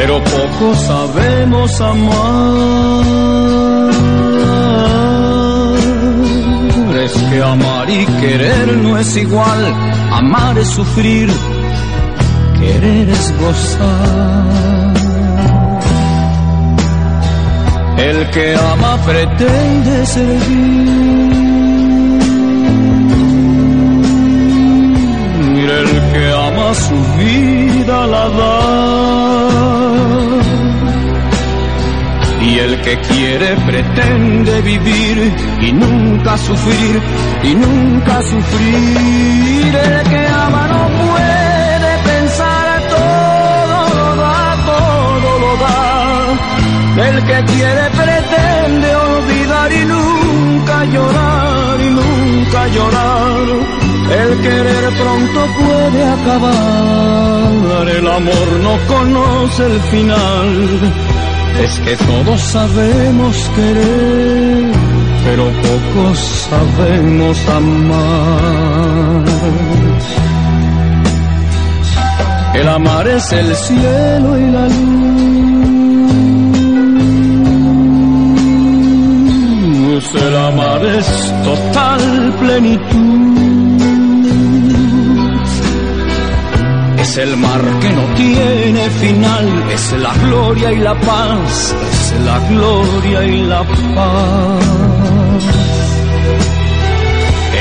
pero 0.00 0.24
poco 0.24 0.74
sabemos 0.76 1.80
amar. 1.80 3.04
Es 7.04 7.12
que 7.12 7.42
amar 7.42 7.90
y 7.90 8.06
querer 8.20 8.76
no 8.78 8.98
es 8.98 9.16
igual, 9.16 9.74
amar 10.12 10.58
es 10.58 10.68
sufrir, 10.68 11.30
querer 12.60 13.08
es 13.08 13.34
gozar. 13.38 14.90
El 17.98 18.30
que 18.30 18.54
ama 18.56 18.96
pretende 19.04 20.06
servir, 20.06 20.90
el 25.80 25.90
que 26.12 26.24
ama 26.48 26.74
su 26.74 26.98
vida 27.18 28.06
la 28.06 28.28
da. 28.38 28.56
Y 32.42 32.58
el 32.58 32.80
que 32.80 32.98
quiere 33.00 33.54
pretende 33.66 34.62
vivir 34.62 35.16
y 35.60 35.72
nunca 35.72 36.38
sufrir, 36.38 37.00
y 37.44 37.54
nunca 37.54 38.22
sufrir. 38.22 39.76
El 39.76 40.08
que 40.10 40.26
ama 40.26 40.62
no 40.72 40.88
puede 40.98 41.39
El 46.96 47.24
que 47.24 47.44
quiere 47.52 47.90
pretende 47.90 48.94
olvidar 48.94 49.72
y 49.72 49.84
nunca 49.84 50.84
nunca 51.90 52.66
llorar. 52.68 53.46
El 54.10 54.40
querer 54.40 54.84
pronto 54.98 55.40
puede 55.58 56.04
acabar, 56.04 57.88
el 57.88 58.06
amor 58.06 58.48
no 58.62 58.74
conoce 58.88 59.66
el 59.66 59.80
final. 59.92 60.92
Es 61.62 61.78
que 61.80 61.96
todos 61.96 62.40
sabemos 62.40 63.36
querer, 63.54 64.72
pero 65.24 65.44
pocos 65.44 66.18
sabemos 66.48 67.38
amar. 67.48 69.24
El 72.54 72.68
amar 72.68 73.08
es 73.08 73.32
el 73.32 73.54
cielo 73.54 74.38
y 74.38 74.50
la 74.50 74.66
luz. 74.66 75.29
El 80.12 80.36
amar 80.36 80.84
es 80.84 81.32
total 81.44 82.34
plenitud. 82.40 83.80
Es 86.98 87.16
el 87.16 87.36
mar 87.36 87.62
que 87.80 87.90
no 87.90 88.02
tiene 88.16 88.90
final. 88.90 89.70
Es 89.72 89.92
la 89.92 90.12
gloria 90.14 90.72
y 90.72 90.78
la 90.78 90.98
paz. 91.00 91.76
Es 91.92 92.12
la 92.24 92.38
gloria 92.48 93.24
y 93.24 93.42
la 93.42 93.62
paz. 93.62 94.64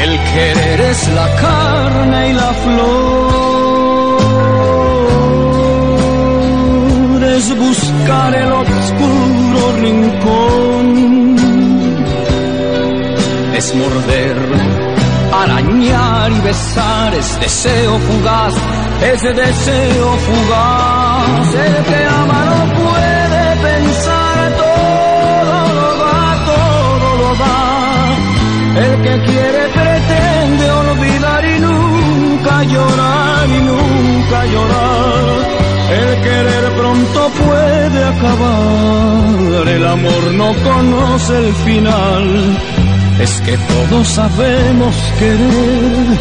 El 0.03 0.19
querer 0.33 0.81
es 0.81 1.07
la 1.09 1.35
carne 1.35 2.29
y 2.29 2.33
la 2.33 2.53
flor. 2.63 3.39
Es 7.23 7.57
buscar 7.57 8.35
el 8.35 8.51
oscuro 8.51 9.71
rincón. 9.81 11.28
Es 13.59 13.75
morder, 13.75 14.37
arañar 15.33 16.31
y 16.31 16.39
besar. 16.39 17.13
Es 17.13 17.37
deseo 17.41 17.99
fugaz. 17.99 18.53
Es 19.01 19.21
deseo 19.21 20.09
fugaz. 20.27 21.55
El 21.67 21.83
que 21.89 22.05
ama 22.21 22.41
no 22.51 22.61
puede 22.79 23.43
pensar. 23.67 24.39
Todo 24.63 25.57
lo 25.77 25.89
da, 26.03 26.21
todo 26.51 27.07
lo 27.21 27.29
da. 27.43 27.59
El 28.85 28.93
que 29.03 29.13
quiere 29.29 29.63
pretende 29.79 30.65
olvidar 30.71 31.43
y 31.43 31.59
nunca 31.59 32.63
llorar 32.63 33.49
y 33.49 33.61
nunca 33.71 34.45
llorar. 34.53 35.25
El 35.99 36.21
querer 36.21 36.65
pronto 36.77 37.29
puede 37.43 38.05
acabar. 38.05 39.67
El 39.67 39.85
amor 39.85 40.23
no 40.31 40.49
conoce 40.63 41.37
el 41.39 41.53
final. 41.55 42.78
Es 43.21 43.41
que 43.41 43.57
todos 43.57 44.07
sabemos 44.07 44.95
querer, 45.19 46.17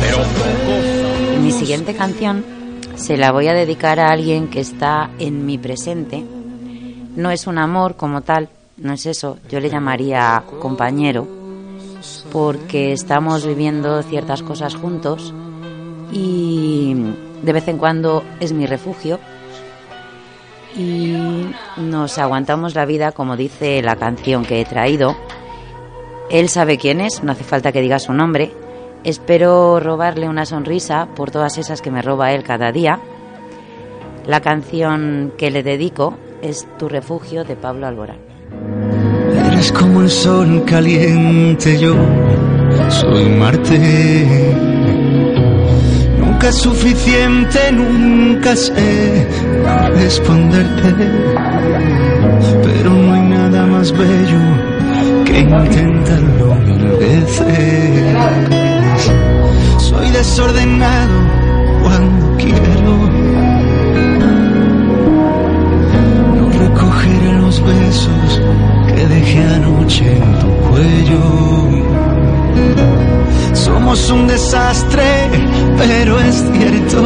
pero 0.00 0.16
pocos 0.18 1.40
Mi 1.40 1.52
siguiente 1.52 1.94
canción 1.94 2.44
se 2.96 3.16
la 3.16 3.30
voy 3.30 3.46
a 3.46 3.54
dedicar 3.54 4.00
a 4.00 4.10
alguien 4.10 4.48
que 4.48 4.60
está 4.60 5.10
en 5.18 5.46
mi 5.46 5.56
presente. 5.56 6.24
No 7.14 7.30
es 7.30 7.46
un 7.46 7.58
amor 7.58 7.96
como 7.96 8.22
tal, 8.22 8.48
no 8.76 8.92
es 8.92 9.06
eso. 9.06 9.38
Yo 9.48 9.60
le 9.60 9.70
llamaría 9.70 10.42
compañero 10.60 11.28
porque 12.32 12.92
estamos 12.92 13.46
viviendo 13.46 14.02
ciertas 14.02 14.42
cosas 14.42 14.74
juntos 14.74 15.32
y 16.12 16.94
de 17.42 17.52
vez 17.52 17.68
en 17.68 17.78
cuando 17.78 18.24
es 18.40 18.52
mi 18.52 18.66
refugio 18.66 19.20
y 20.76 21.16
nos 21.76 22.18
aguantamos 22.18 22.74
la 22.74 22.84
vida 22.84 23.12
como 23.12 23.36
dice 23.36 23.80
la 23.82 23.96
canción 23.96 24.44
que 24.44 24.60
he 24.60 24.64
traído. 24.64 25.16
Él 26.30 26.48
sabe 26.48 26.76
quién 26.76 27.00
es, 27.00 27.22
no 27.22 27.32
hace 27.32 27.44
falta 27.44 27.72
que 27.72 27.80
diga 27.80 27.98
su 27.98 28.12
nombre. 28.12 28.52
Espero 29.04 29.78
robarle 29.78 30.28
una 30.28 30.44
sonrisa 30.44 31.06
por 31.14 31.30
todas 31.30 31.58
esas 31.58 31.80
que 31.80 31.92
me 31.92 32.02
roba 32.02 32.32
él 32.32 32.42
cada 32.42 32.72
día. 32.72 32.98
La 34.26 34.40
canción 34.40 35.32
que 35.38 35.52
le 35.52 35.62
dedico 35.62 36.16
es 36.42 36.66
Tu 36.78 36.88
refugio 36.88 37.44
de 37.44 37.54
Pablo 37.54 37.86
Alborán. 37.86 38.18
Eres 39.46 39.70
como 39.70 40.00
el 40.00 40.10
sol 40.10 40.64
caliente, 40.66 41.78
yo 41.78 41.94
soy 42.88 43.26
Marte. 43.26 44.54
Nunca 46.18 46.48
es 46.48 46.56
suficiente, 46.56 47.70
nunca 47.70 48.56
sé 48.56 49.28
responderte. 49.94 50.94
Pero 52.64 52.90
no 52.90 53.14
hay 53.14 53.22
nada 53.22 53.66
más 53.66 53.92
bello 53.92 54.65
que 55.26 55.40
intentarlo 55.40 56.54
mil 56.66 56.84
veces. 56.98 58.14
Soy 59.78 60.10
desordenado 60.10 61.18
cuando 61.82 62.36
quiero. 62.38 62.92
No 66.36 66.44
recogeré 66.50 67.32
los 67.40 67.60
besos 67.64 68.42
que 68.88 69.06
dejé 69.06 69.42
anoche 69.58 70.16
en 70.16 70.38
tu 70.40 70.50
cuello. 70.68 71.24
Somos 73.52 74.10
un 74.10 74.26
desastre, 74.28 75.08
pero 75.76 76.20
es 76.20 76.36
cierto, 76.52 77.02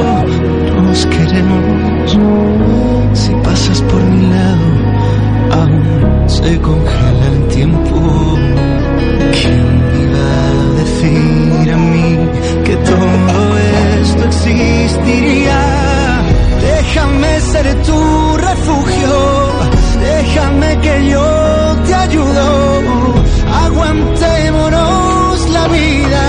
nos 0.82 1.06
queremos. 1.06 2.18
Si 3.14 3.32
pasas 3.46 3.80
por 3.82 4.02
mi 4.02 4.26
lado, 4.28 4.68
aún 5.52 6.28
se 6.28 6.58
congela 6.60 7.09
decir 11.00 11.72
a 11.72 11.76
mí 11.76 12.18
que 12.64 12.76
todo 12.76 13.58
esto 14.00 14.24
existiría? 14.24 15.60
Déjame 16.60 17.40
ser 17.40 17.82
tu 17.82 18.36
refugio, 18.36 19.12
déjame 20.00 20.78
que 20.80 21.08
yo 21.08 21.76
te 21.86 21.94
ayudo. 21.94 22.48
Aguantémonos 23.64 25.50
la 25.50 25.68
vida, 25.68 26.24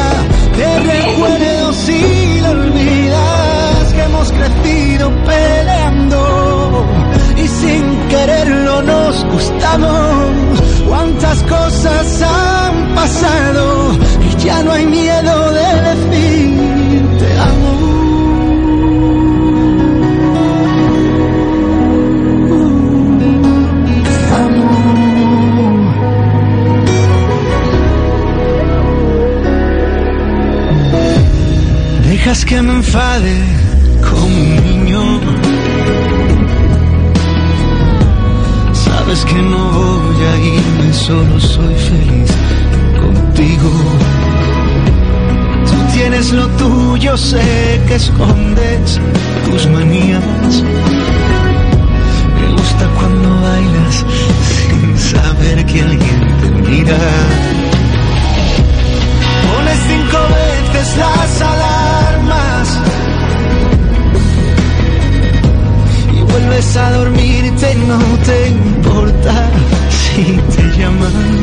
te 0.58 0.80
recuerdo 0.80 1.74
si 1.74 2.40
lo 2.42 2.50
olvidas 2.52 3.94
que 3.94 4.04
hemos 4.04 4.32
crecido 4.32 5.12
peleando 5.26 6.86
y 7.38 7.48
sin 7.48 8.08
quererlo 8.10 8.82
nos 8.84 9.26
gustamos. 9.26 10.62
Cuántas 10.88 11.44
cosas 11.44 12.22
han 12.22 12.96
pasado 12.96 13.81
ya 14.44 14.64
no 14.64 14.72
hay 14.72 14.86
miedo 14.86 15.52
de 15.52 15.70
decir 15.90 17.18
te 17.20 17.40
amo. 17.40 17.72
Dejas 32.10 32.46
que 32.46 32.62
me 32.62 32.74
enfade 32.74 33.36
como 34.10 34.26
un 34.26 34.64
niño. 34.64 35.02
Sabes 38.74 39.26
que 39.26 39.42
no 39.42 39.72
voy 39.72 40.24
a 40.32 40.38
irme, 40.38 40.94
solo 40.94 41.40
soy 41.40 41.76
feliz 41.76 42.32
contigo. 43.00 44.01
Lo 46.34 46.48
tuyo, 46.48 47.18
sé 47.18 47.82
que 47.88 47.96
escondes 47.96 49.00
tus 49.46 49.68
manías. 49.68 50.24
Me 52.40 52.52
gusta 52.54 52.88
cuando 52.98 53.30
bailas 53.42 54.06
sin 54.56 54.98
saber 54.98 55.66
que 55.66 55.82
alguien 55.82 56.38
te 56.42 56.50
mira. 56.70 56.98
Pones 59.48 59.80
cinco 59.90 60.20
veces 60.40 60.98
las 60.98 61.42
alarmas 61.42 62.80
y 66.14 66.22
vuelves 66.32 66.78
a 66.78 66.92
dormirte, 66.92 67.76
no 67.88 68.00
te 68.26 68.48
importa 68.48 69.50
si 69.90 70.24
te 70.56 70.64
llaman. 70.80 71.42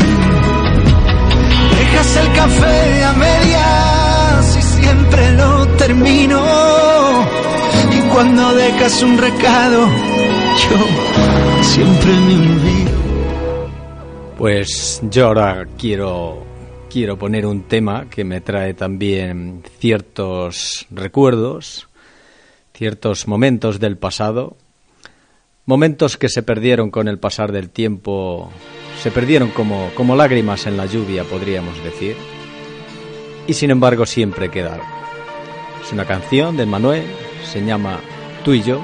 Dejas 1.76 2.16
el 2.16 2.32
café 2.32 3.04
a 3.04 3.12
medias 3.12 3.98
y 4.04 4.07
siempre 4.80 5.32
lo 5.32 5.66
termino. 5.76 6.40
Y 7.90 8.00
cuando 8.12 8.54
dejas 8.54 9.02
un 9.02 9.18
recado, 9.18 9.88
yo 9.88 11.62
siempre 11.62 12.12
me 12.12 12.34
olvido. 12.34 12.98
Pues 14.36 15.00
yo 15.10 15.26
ahora 15.26 15.66
quiero 15.76 16.48
quiero 16.88 17.18
poner 17.18 17.46
un 17.46 17.64
tema 17.64 18.06
que 18.08 18.24
me 18.24 18.40
trae 18.40 18.74
también 18.74 19.62
ciertos 19.78 20.86
recuerdos, 20.90 21.88
ciertos 22.74 23.28
momentos 23.28 23.78
del 23.78 23.96
pasado, 23.96 24.56
momentos 25.66 26.16
que 26.16 26.28
se 26.28 26.42
perdieron 26.42 26.90
con 26.90 27.08
el 27.08 27.18
pasar 27.18 27.52
del 27.52 27.70
tiempo, 27.70 28.50
se 29.02 29.10
perdieron 29.10 29.50
como, 29.50 29.90
como 29.94 30.16
lágrimas 30.16 30.66
en 30.66 30.76
la 30.76 30.86
lluvia, 30.86 31.24
podríamos 31.24 31.82
decir. 31.84 32.16
Y 33.48 33.54
sin 33.54 33.70
embargo 33.70 34.06
siempre 34.06 34.50
queda 34.50 34.74
algo. 34.74 34.86
Es 35.84 35.90
una 35.90 36.04
canción 36.04 36.56
de 36.56 36.66
Manuel, 36.66 37.04
se 37.50 37.64
llama 37.64 37.98
Tú 38.44 38.52
y 38.52 38.62
yo. 38.62 38.82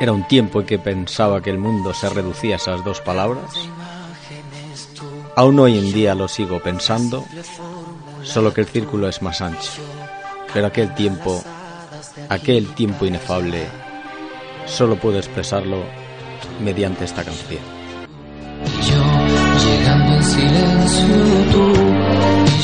Era 0.00 0.10
un 0.12 0.26
tiempo 0.26 0.60
en 0.60 0.66
que 0.66 0.78
pensaba 0.78 1.40
que 1.40 1.50
el 1.50 1.58
mundo 1.58 1.94
se 1.94 2.10
reducía 2.10 2.54
a 2.54 2.56
esas 2.56 2.84
dos 2.84 3.00
palabras. 3.00 3.54
Aún 5.36 5.58
hoy 5.60 5.78
en 5.78 5.92
día 5.92 6.16
lo 6.16 6.26
sigo 6.26 6.60
pensando, 6.60 7.24
solo 8.22 8.52
que 8.52 8.62
el 8.62 8.66
círculo 8.66 9.08
es 9.08 9.22
más 9.22 9.40
ancho. 9.40 9.70
Pero 10.52 10.66
aquel 10.66 10.92
tiempo, 10.96 11.42
aquel 12.28 12.74
tiempo 12.74 13.06
inefable, 13.06 13.68
solo 14.66 14.96
puedo 14.96 15.18
expresarlo 15.18 15.84
mediante 16.60 17.04
esta 17.04 17.22
canción. 17.22 17.62
Yo 18.82 19.68
llegando 19.68 20.16
en 20.16 20.24
silencio 20.24 21.06
tú 21.52 21.93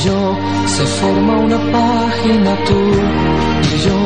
yo 0.03 0.37
se 0.65 0.83
forma 0.99 1.33
una 1.39 1.57
página 1.57 2.55
tú. 2.65 2.81
Y 3.73 3.77
yo 3.85 3.97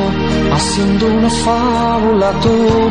haciendo 0.54 1.06
una 1.06 1.30
fábula 1.30 2.32
tú. 2.42 2.90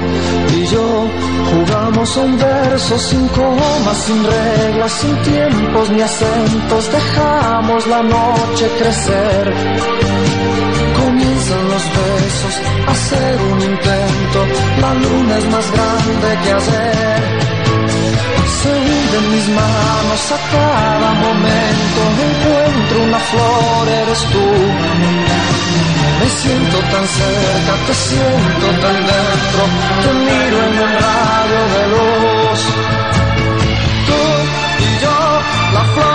Y 0.57 0.65
yo 0.67 1.07
jugamos 1.51 2.17
un 2.17 2.37
verso 2.37 2.97
sin 2.97 3.27
comas, 3.29 3.97
sin 4.05 4.23
reglas, 4.23 4.91
sin 4.91 5.15
tiempos 5.21 5.89
ni 5.91 6.01
acentos, 6.01 6.91
dejamos 6.91 7.87
la 7.87 8.01
noche 8.03 8.65
crecer. 8.79 9.53
Comienzan 11.01 11.63
los 11.73 11.83
besos, 11.97 12.53
hacer 12.87 13.37
un 13.51 13.61
intento, 13.61 14.39
la 14.81 14.93
luna 14.93 15.37
es 15.37 15.45
más 15.51 15.71
grande 15.71 16.27
que 16.43 16.51
ayer 16.51 17.44
hunden 19.15 19.31
mis 19.31 19.47
manos 19.49 20.31
a 20.31 20.37
cada 20.51 21.13
momento. 21.13 21.99
Encuentro 22.29 23.03
una 23.03 23.19
flor, 23.19 23.87
eres 23.87 24.21
tú. 24.31 24.45
Me 26.19 26.29
siento 26.29 26.77
tan 26.79 27.07
cerca, 27.07 27.73
te 27.87 27.93
siento 27.93 28.67
tan 28.81 28.95
dentro. 28.95 29.61
Te 30.03 30.13
miro 30.13 30.57
en 30.67 30.77
el 30.85 30.91
radio 31.07 31.61
de 31.75 31.87
luz. 31.93 32.59
Tú 34.07 34.21
y 34.83 35.01
yo, 35.03 35.41
la 35.73 35.83
flor 35.93 36.14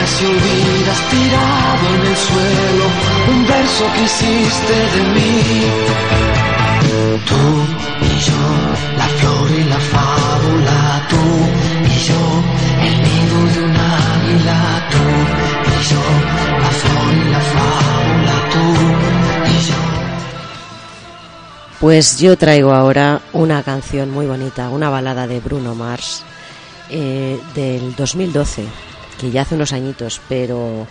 Y 0.00 0.24
olvidas 0.24 1.10
tirado 1.10 1.94
en 1.94 2.06
el 2.06 2.16
suelo 2.16 2.86
un 3.28 3.46
verso 3.46 3.84
que 3.94 4.02
hiciste 4.02 4.74
de 4.94 5.02
mí. 5.14 5.62
Tú 7.26 7.44
y 8.00 8.18
yo, 8.18 8.96
la 8.96 9.08
flor 9.08 9.50
y 9.50 9.64
la 9.64 9.78
fábula, 9.78 11.06
tú 11.10 11.16
y 11.84 11.98
yo, 12.08 12.22
el 12.82 12.96
nido 13.02 13.36
de 13.54 13.60
un 13.64 13.76
águila, 13.76 14.88
tú 14.90 15.04
y 15.68 15.84
yo, 15.90 16.02
la 16.60 16.70
flor 16.70 17.14
y 17.14 17.30
la 17.30 17.40
fábula, 17.40 18.34
tú 18.52 18.64
y 19.50 19.66
yo. 19.68 19.80
Pues 21.78 22.18
yo 22.18 22.38
traigo 22.38 22.72
ahora 22.72 23.20
una 23.34 23.62
canción 23.62 24.10
muy 24.10 24.24
bonita, 24.24 24.70
una 24.70 24.88
balada 24.88 25.26
de 25.26 25.40
Bruno 25.40 25.74
Mars 25.74 26.24
eh, 26.88 27.38
del 27.54 27.94
2012, 27.94 28.64
que 29.20 29.30
ya 29.30 29.42
hace 29.42 29.54
unos 29.54 29.74
añitos, 29.74 30.20
pero 30.28 30.86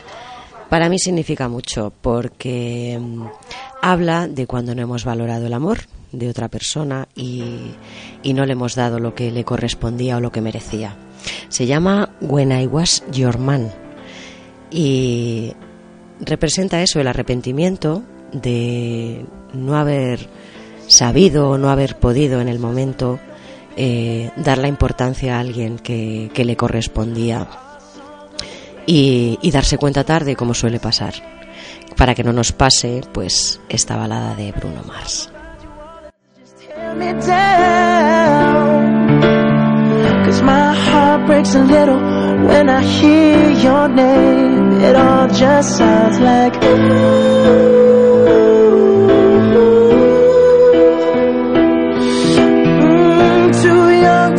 para 0.70 0.88
mí 0.88 1.00
significa 1.00 1.50
mucho 1.50 1.92
porque 2.02 3.00
mm, 3.02 3.26
habla 3.82 4.28
de 4.28 4.46
cuando 4.46 4.76
no 4.76 4.84
hemos 4.84 5.04
valorado 5.04 5.48
el 5.48 5.54
amor 5.54 5.80
de 6.12 6.30
otra 6.30 6.48
persona 6.48 7.08
y, 7.16 7.72
y 8.22 8.34
no 8.34 8.46
le 8.46 8.54
hemos 8.54 8.76
dado 8.76 9.00
lo 9.00 9.16
que 9.16 9.32
le 9.32 9.44
correspondía 9.44 10.18
o 10.18 10.20
lo 10.20 10.32
que 10.32 10.42
merecía. 10.42 10.96
Se 11.50 11.66
llama 11.66 12.12
When 12.22 12.52
I 12.52 12.68
Was 12.68 13.04
Your 13.12 13.40
Man 13.40 13.72
y 14.70 15.54
representa 16.20 16.84
eso, 16.84 17.00
el 17.00 17.08
arrepentimiento 17.08 18.04
de 18.32 19.26
no 19.54 19.76
haber 19.76 20.30
sabido 20.88 21.50
o 21.50 21.58
no 21.58 21.70
haber 21.72 21.98
podido 21.98 22.42
en 22.42 22.48
el 22.48 22.60
momento 22.60 23.20
eh, 23.76 24.30
dar 24.36 24.60
la 24.60 24.68
importancia 24.68 25.38
a 25.38 25.40
alguien 25.40 25.80
que, 25.80 26.30
que 26.34 26.46
le 26.46 26.56
correspondía 26.56 27.48
y, 28.92 29.52
darse 29.52 29.78
cuenta 29.78 30.04
tarde 30.04 30.36
como 30.36 30.54
suele 30.54 30.80
pasar. 30.80 31.14
Para 31.96 32.16
que 32.16 32.24
no 32.24 32.34
nos 32.34 32.52
pase 32.52 33.02
pues 33.14 33.60
esta 33.70 33.96
balada 33.96 34.36
de 34.36 34.52
Bruno 34.52 34.84
Mars. 34.84 35.30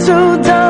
too 0.06 0.69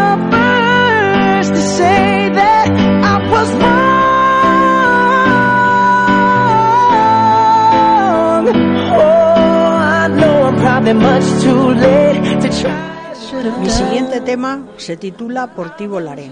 Mi 13.59 13.69
siguiente 13.69 14.21
tema 14.21 14.67
se 14.77 14.97
titula 14.97 15.55
Por 15.55 15.75
ti 15.75 15.87
volaré 15.87 16.31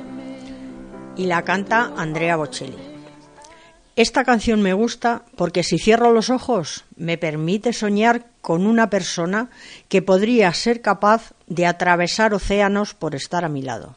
y 1.15 1.25
la 1.25 1.43
canta 1.43 1.93
Andrea 1.97 2.35
Bocelli. 2.35 2.77
Esta 3.95 4.23
canción 4.23 4.61
me 4.61 4.73
gusta 4.73 5.23
porque 5.35 5.63
si 5.63 5.77
cierro 5.77 6.11
los 6.11 6.29
ojos 6.29 6.85
me 6.95 7.17
permite 7.17 7.73
soñar 7.73 8.25
con 8.41 8.65
una 8.65 8.89
persona 8.89 9.49
que 9.87 10.01
podría 10.01 10.53
ser 10.53 10.81
capaz 10.81 11.33
de 11.47 11.65
atravesar 11.65 12.33
océanos 12.33 12.93
por 12.93 13.15
estar 13.15 13.45
a 13.45 13.49
mi 13.49 13.61
lado. 13.61 13.95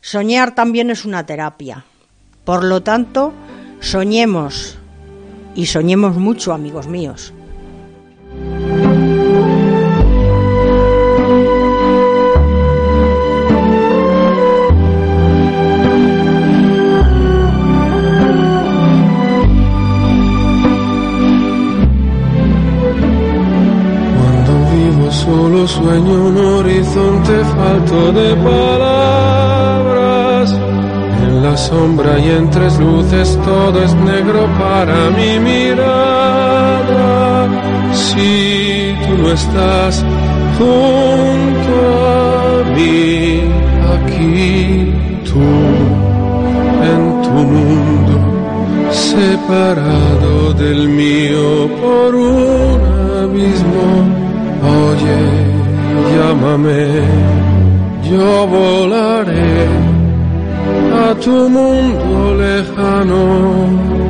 Soñar 0.00 0.54
también 0.54 0.90
es 0.90 1.04
una 1.04 1.26
terapia. 1.26 1.84
Por 2.44 2.64
lo 2.64 2.82
tanto, 2.82 3.32
soñemos 3.80 4.78
y 5.54 5.66
soñemos 5.66 6.16
mucho, 6.16 6.54
amigos 6.54 6.86
míos. 6.86 7.34
Cuando 24.16 24.52
vivo 24.72 25.12
solo 25.12 25.68
sueño 25.68 26.24
un 26.24 26.36
horizonte 26.38 27.44
falto 27.44 28.12
de 28.12 28.34
palabras. 28.36 28.99
En 30.48 31.42
la 31.42 31.54
sombra 31.54 32.18
y 32.18 32.30
en 32.30 32.48
tres 32.48 32.78
luces 32.78 33.38
todo 33.44 33.84
es 33.84 33.94
negro 33.94 34.48
para 34.58 35.10
mi 35.10 35.38
mirada. 35.38 37.46
Si 37.92 38.94
tú 39.06 39.18
no 39.22 39.32
estás 39.32 40.02
junto 40.56 41.74
a 42.06 42.64
mí, 42.74 43.42
aquí 43.94 44.94
tú 45.30 45.42
en 46.92 47.02
tu 47.22 47.30
mundo 47.30 48.14
separado 48.90 50.54
del 50.54 50.88
mío 50.88 51.68
por 51.82 52.14
un 52.14 52.80
abismo. 53.24 53.88
Oye, 54.62 55.20
llámame, 56.16 57.02
yo 58.10 58.46
volaré 58.46 59.89
a 61.04 61.14
tu 61.14 61.48
mundo 61.48 62.34
lejano. 62.34 64.09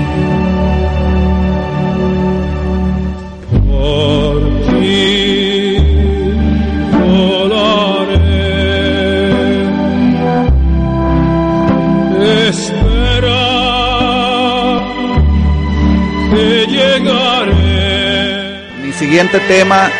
Siguiente 19.11 19.41
tema 19.41 19.91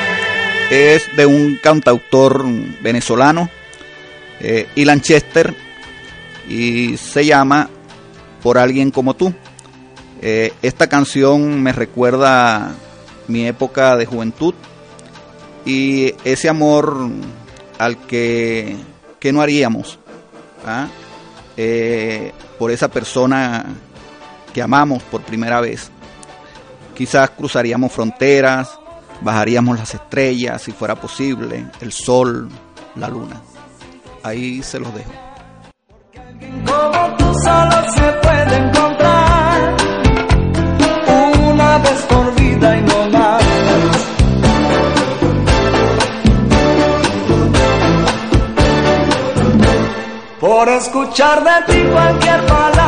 es 0.69 1.13
de 1.17 1.25
un 1.25 1.59
cantautor 1.61 2.45
venezolano, 2.81 3.49
eh, 4.39 4.69
Ilan 4.75 5.01
Chester, 5.01 5.53
y 6.47 6.95
se 6.95 7.25
llama 7.25 7.69
Por 8.41 8.57
alguien 8.57 8.89
como 8.89 9.13
tú. 9.13 9.33
Eh, 10.21 10.53
esta 10.61 10.87
canción 10.87 11.61
me 11.61 11.73
recuerda 11.73 12.73
mi 13.27 13.45
época 13.45 13.97
de 13.97 14.05
juventud 14.05 14.53
y 15.65 16.15
ese 16.23 16.47
amor 16.47 17.09
al 17.79 17.97
que, 18.07 18.77
que 19.19 19.33
no 19.33 19.41
haríamos 19.41 19.99
¿ah? 20.65 20.87
Eh, 21.57 22.31
por 22.57 22.71
esa 22.71 22.87
persona 22.87 23.65
que 24.53 24.61
amamos 24.61 25.03
por 25.03 25.19
primera 25.21 25.59
vez. 25.59 25.91
Quizás 26.95 27.31
cruzaríamos 27.31 27.91
fronteras, 27.91 28.79
bajaríamos 29.21 29.77
las 29.77 29.93
estrellas 29.93 30.61
si 30.61 30.71
fuera 30.71 30.95
posible, 30.95 31.65
el 31.79 31.91
sol, 31.91 32.49
la 32.95 33.07
luna. 33.07 33.41
Ahí 34.23 34.61
se 34.61 34.79
los 34.79 34.93
dejo. 34.93 35.11
Como 36.65 37.15
tú 37.17 37.33
solo 37.43 37.91
se 37.93 38.11
puede 38.21 38.55
encontrar 38.57 39.75
una 41.51 41.77
vez 41.79 42.01
por 42.09 42.35
vida 42.35 42.77
y 42.77 42.81
no 42.81 43.09
más. 43.09 43.43
Por 50.39 50.69
escuchar 50.69 51.43
de 51.43 51.73
ti 51.73 51.83
cualquier 51.91 52.45
palabra 52.47 52.80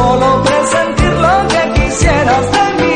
solo 0.00 0.42
presentir 0.42 1.12
lo 1.26 1.48
que 1.48 1.62
quisieras 1.74 2.44
de 2.52 2.64
mí. 2.78 2.90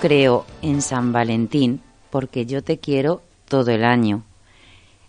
Creo 0.00 0.44
en 0.60 0.82
San 0.82 1.12
Valentín 1.12 1.80
porque 2.10 2.44
yo 2.44 2.62
te 2.62 2.78
quiero 2.78 3.22
todo 3.48 3.70
el 3.70 3.84
año. 3.84 4.24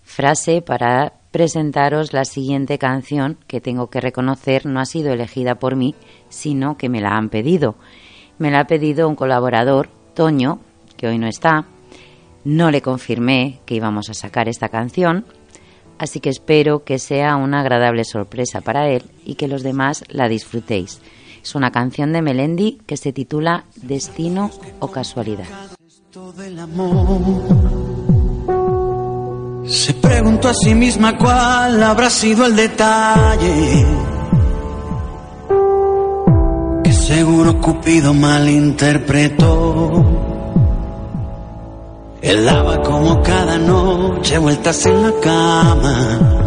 Frase 0.04 0.62
para 0.62 1.14
presentaros 1.32 2.14
la 2.14 2.24
siguiente 2.24 2.78
canción 2.78 3.38
que 3.48 3.60
tengo 3.60 3.90
que 3.90 4.00
reconocer 4.00 4.66
no 4.66 4.80
ha 4.80 4.86
sido 4.86 5.12
elegida 5.12 5.56
por 5.56 5.76
mí, 5.76 5.94
sino 6.30 6.78
que 6.78 6.88
me 6.88 7.02
la 7.02 7.18
han 7.18 7.30
pedido. 7.30 7.76
Me 8.40 8.50
la 8.50 8.62
ha 8.62 8.68
pedido 8.68 9.10
un 9.10 9.16
colaborador, 9.16 9.90
Toño, 10.14 10.60
que 10.96 11.08
hoy 11.08 11.18
no 11.18 11.28
está. 11.28 11.66
No 12.46 12.72
le 12.72 12.82
confirmé 12.82 13.60
que 13.66 13.76
íbamos 13.76 14.10
a 14.10 14.14
sacar 14.14 14.48
esta 14.48 14.70
canción, 14.70 15.26
así 16.00 16.22
que 16.22 16.30
espero 16.30 16.86
que 16.86 16.98
sea 16.98 17.36
una 17.36 17.60
agradable 17.60 18.06
sorpresa 18.06 18.62
para 18.62 18.88
él 18.88 19.04
y 19.26 19.36
que 19.36 19.50
los 19.50 19.64
demás 19.64 20.06
la 20.08 20.30
disfrutéis. 20.30 21.02
Es 21.48 21.56
una 21.56 21.72
canción 21.72 22.12
de 22.12 22.22
Melendi 22.22 22.82
que 22.86 22.98
se 22.98 23.14
titula 23.14 23.64
Destino 23.78 24.52
o 24.82 24.92
Casualidad. 24.92 25.46
Se 29.66 29.94
preguntó 29.94 30.50
a 30.50 30.54
sí 30.54 30.76
misma 30.76 31.18
cuál 31.18 31.82
habrá 31.82 32.10
sido 32.10 32.46
el 32.46 32.54
detalle 32.54 33.86
que 36.84 36.92
seguro 36.92 37.62
Cupido 37.62 38.14
malinterpretó. 38.14 40.04
Él 42.22 42.44
daba 42.44 42.82
como 42.82 43.24
cada 43.24 43.58
noche 43.58 44.38
vueltas 44.38 44.86
en 44.86 45.02
la 45.02 45.14
cama. 45.22 46.47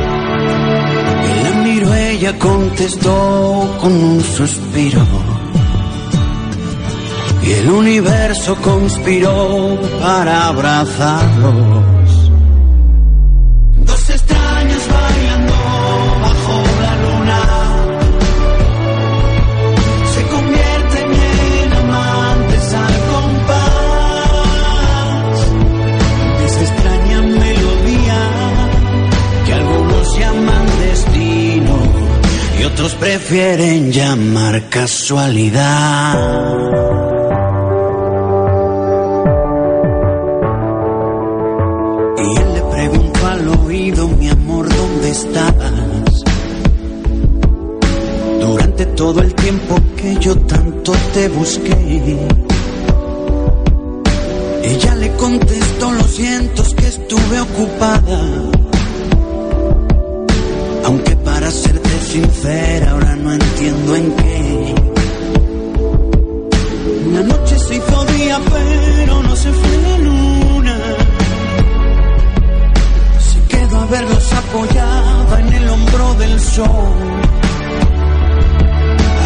Ella 2.21 2.37
contestó 2.37 3.77
con 3.81 3.93
un 3.93 4.21
suspiro. 4.21 5.01
Y 7.41 7.51
el 7.51 7.71
universo 7.71 8.55
conspiró 8.57 9.79
para 9.99 10.49
abrazarlos. 10.49 12.00
Otros 32.81 32.95
prefieren 32.95 33.91
llamar 33.91 34.67
casualidad. 34.69 36.15
Y 42.17 42.39
él 42.39 42.53
le 42.55 42.61
preguntó 42.71 43.27
al 43.27 43.47
oído, 43.49 44.07
mi 44.07 44.29
amor, 44.29 44.67
¿dónde 44.67 45.11
estabas? 45.11 46.23
Durante 48.39 48.85
todo 48.87 49.21
el 49.21 49.35
tiempo 49.35 49.75
que 49.95 50.15
yo 50.15 50.35
tanto 50.39 50.93
te 51.13 51.29
busqué. 51.29 52.17
Ella 54.63 54.95
le 54.95 55.11
contestó, 55.17 55.91
lo 55.91 56.03
siento, 56.05 56.63
es 56.63 56.73
que 56.73 56.87
estuve 56.87 57.41
ocupada. 57.41 58.60
Sincera, 62.11 62.91
ahora 62.91 63.15
no 63.15 63.31
entiendo 63.31 63.95
en 63.95 64.11
qué. 64.17 64.75
Una 67.07 67.21
noche 67.23 67.57
se 67.57 67.75
hizo 67.75 68.05
día, 68.05 68.37
pero 68.51 69.23
no 69.23 69.33
se 69.33 69.49
fue 69.49 69.77
la 69.87 69.97
luna. 69.97 70.77
Se 73.29 73.39
quedó 73.47 73.79
a 73.79 73.85
verlos 73.85 74.33
apoyada 74.33 75.39
en 75.39 75.53
el 75.53 75.69
hombro 75.69 76.13
del 76.15 76.39
sol. 76.41 76.97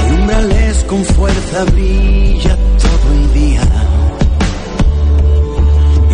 Alumbrales 0.02 0.84
con 0.84 1.04
fuerza, 1.06 1.64
brilla 1.74 2.56
todo 2.84 3.14
el 3.16 3.34
día. 3.34 3.68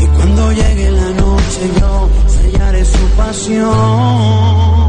Y 0.02 0.06
cuando 0.16 0.52
llegue 0.54 0.92
la 0.92 1.10
noche 1.24 1.62
yo 1.80 2.10
sellaré 2.28 2.86
su 2.86 3.06
pasión. 3.18 4.81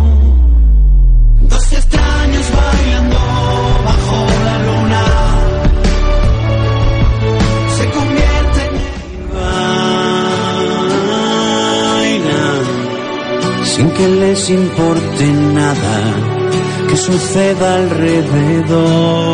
Sin 13.73 13.89
que 13.91 14.07
les 14.07 14.51
importe 14.51 15.27
nada 15.55 15.99
que 16.89 16.97
suceda 16.97 17.75
alrededor. 17.77 19.33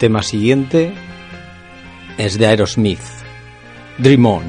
Tema 0.00 0.22
siguiente 0.22 0.94
es 2.16 2.38
de 2.38 2.46
Aerosmith. 2.46 3.02
Dream 3.98 4.24
On. 4.24 4.44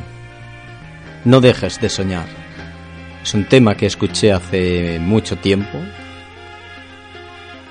No 1.26 1.42
dejes 1.42 1.82
de 1.82 1.90
soñar. 1.90 2.26
Es 3.22 3.34
un 3.34 3.44
tema 3.44 3.76
que 3.76 3.86
escuché 3.86 4.32
hace 4.32 4.98
mucho 5.00 5.36
tiempo. 5.36 5.78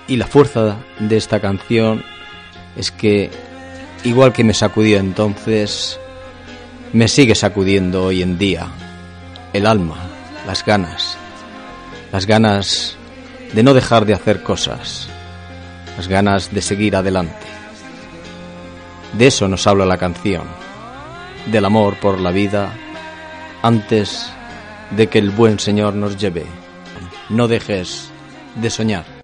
Y 0.09 0.17
la 0.17 0.27
fuerza 0.27 0.77
de 0.99 1.17
esta 1.17 1.41
canción 1.41 2.05
es 2.77 2.91
que, 2.91 3.31
igual 4.05 4.35
que 4.35 4.45
me 4.45 4.53
sacudió 4.53 4.99
entonces, 4.99 5.99
me 6.93 7.09
sigue 7.09 7.35
sacudiendo 7.35 8.05
hoy 8.05 8.21
en 8.21 8.37
día. 8.37 8.69
El 9.55 9.67
alma, 9.67 9.97
las 10.47 10.67
ganas. 10.67 11.17
Las 12.13 12.27
ganas 12.27 12.99
de 13.55 13.63
no 13.63 13.73
dejar 13.73 14.05
de 14.05 14.13
hacer 14.13 14.43
cosas. 14.43 15.09
Las 15.97 16.09
ganas 16.09 16.53
de 16.53 16.61
seguir 16.61 16.95
adelante. 16.95 17.50
De 19.13 19.27
eso 19.27 19.49
nos 19.49 19.67
habla 19.67 19.85
la 19.87 19.99
canción, 19.99 20.45
del 21.47 21.65
amor 21.65 21.97
por 21.97 22.21
la 22.21 22.31
vida 22.31 22.73
antes 23.63 24.31
de 24.91 25.09
que 25.09 25.19
el 25.19 25.31
buen 25.31 25.59
Señor 25.59 25.95
nos 25.95 26.17
lleve. 26.17 26.47
No 27.29 27.49
dejes 27.49 28.11
de 28.57 28.71
soñar. 28.71 29.20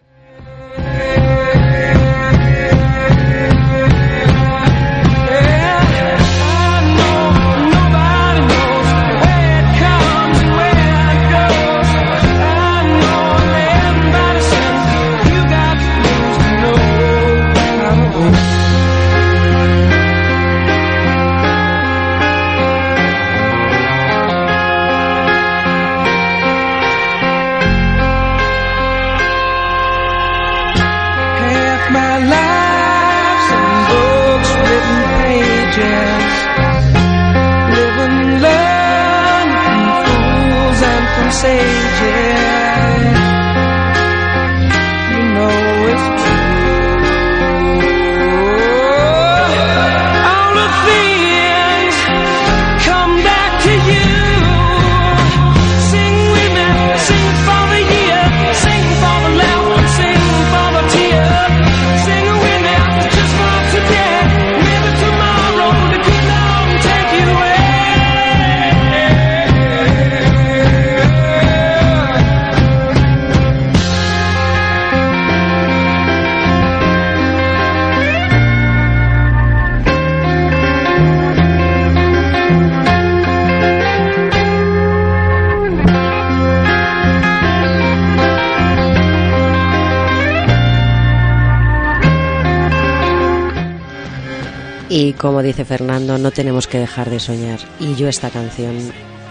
Como 95.17 95.43
dice 95.43 95.65
Fernando, 95.65 96.19
no 96.19 96.31
tenemos 96.31 96.67
que 96.67 96.79
dejar 96.79 97.11
de 97.11 97.21
soñar. 97.21 97.61
Y 97.81 97.95
yo 97.95 98.09
esta 98.09 98.31
canción 98.31 98.77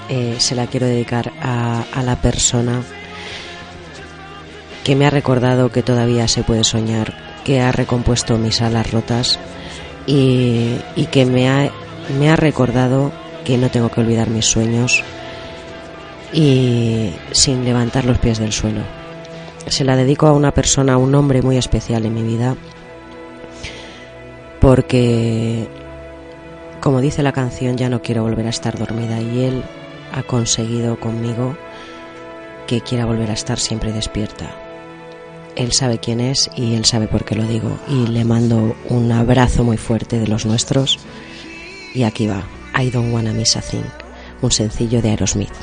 eh, 0.09 0.35
se 0.39 0.55
la 0.55 0.67
quiero 0.67 0.85
dedicar 0.85 1.31
a, 1.41 1.83
la 2.03 2.15
persona 2.17 2.83
que 4.83 4.95
me 4.95 5.07
ha 5.07 5.09
recordado 5.09 5.71
que 5.71 5.81
todavía 5.81 6.27
se 6.27 6.43
puede 6.43 6.63
soñar, 6.63 7.13
que 7.43 7.61
ha 7.61 7.71
recompuesto 7.71 8.37
mis 8.37 8.61
alas 8.61 8.91
rotas 8.91 9.39
y, 10.05 10.75
y 10.95 11.07
que 11.07 11.25
me 11.25 11.49
ha, 11.49 11.71
me 12.19 12.29
ha 12.29 12.35
recordado 12.35 13.11
que 13.43 13.57
no 13.57 13.69
tengo 13.69 13.89
que 13.89 14.01
olvidar 14.01 14.29
mis 14.29 14.45
sueños 14.45 15.03
y 16.33 17.11
sin 17.31 17.63
levantar 17.63 18.05
los 18.05 18.19
pies 18.19 18.39
del 18.39 18.51
suelo. 18.51 18.81
Se 19.67 19.83
la 19.83 19.95
dedico 19.95 20.27
a 20.27 20.33
una 20.33 20.51
persona, 20.51 20.93
a 20.93 20.97
un 20.97 21.15
hombre 21.15 21.41
muy 21.41 21.57
especial 21.57 22.05
en 22.05 22.13
mi 22.13 22.21
vida, 22.21 22.55
porque, 24.65 25.67
como 26.81 26.99
dice 26.99 27.21
la 27.21 27.33
canción, 27.33 27.77
ya 27.77 27.87
no 27.87 28.01
quiero 28.01 28.23
volver 28.23 28.47
a 28.47 28.49
estar 28.49 28.79
dormida 28.79 29.21
y 29.21 29.43
él 29.43 29.63
ha 30.11 30.23
conseguido 30.23 30.99
conmigo 30.99 31.55
que 32.65 32.81
quiera 32.81 33.05
volver 33.05 33.29
a 33.29 33.33
estar 33.33 33.59
siempre 33.59 33.93
despierta. 33.93 34.49
Él 35.55 35.71
sabe 35.71 35.99
quién 35.99 36.19
es 36.19 36.49
y 36.55 36.73
él 36.73 36.85
sabe 36.85 37.07
por 37.07 37.25
qué 37.25 37.35
lo 37.35 37.43
digo. 37.43 37.77
Y 37.87 38.07
le 38.07 38.25
mando 38.25 38.75
un 38.89 39.11
abrazo 39.11 39.63
muy 39.63 39.77
fuerte 39.77 40.19
de 40.19 40.27
los 40.27 40.47
nuestros. 40.47 40.97
Y 41.93 42.01
aquí 42.01 42.25
va, 42.25 42.41
I 42.75 42.89
Don't 42.89 43.13
Wanna 43.13 43.33
Miss 43.33 43.57
a 43.57 43.61
Thing, 43.61 43.85
un 44.41 44.51
sencillo 44.51 44.99
de 44.99 45.11
Aerosmith. 45.11 45.53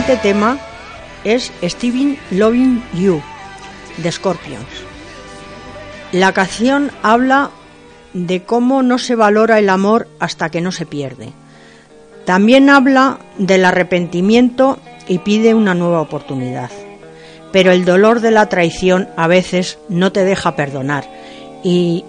Siguiente 0.00 0.22
tema 0.22 0.58
es 1.24 1.52
Steven 1.62 2.18
Loving 2.30 2.82
You 2.94 3.20
de 3.98 4.10
Scorpions. 4.10 4.64
La 6.12 6.32
canción 6.32 6.90
habla 7.02 7.50
de 8.14 8.42
cómo 8.42 8.82
no 8.82 8.96
se 8.96 9.14
valora 9.14 9.58
el 9.58 9.68
amor 9.68 10.08
hasta 10.18 10.48
que 10.48 10.62
no 10.62 10.72
se 10.72 10.86
pierde. 10.86 11.32
También 12.24 12.70
habla 12.70 13.18
del 13.36 13.66
arrepentimiento 13.66 14.78
y 15.06 15.18
pide 15.18 15.52
una 15.52 15.74
nueva 15.74 16.00
oportunidad. 16.00 16.70
Pero 17.52 17.70
el 17.70 17.84
dolor 17.84 18.20
de 18.20 18.30
la 18.30 18.48
traición 18.48 19.10
a 19.18 19.26
veces 19.26 19.78
no 19.90 20.12
te 20.12 20.24
deja 20.24 20.56
perdonar 20.56 21.04
y 21.62 22.06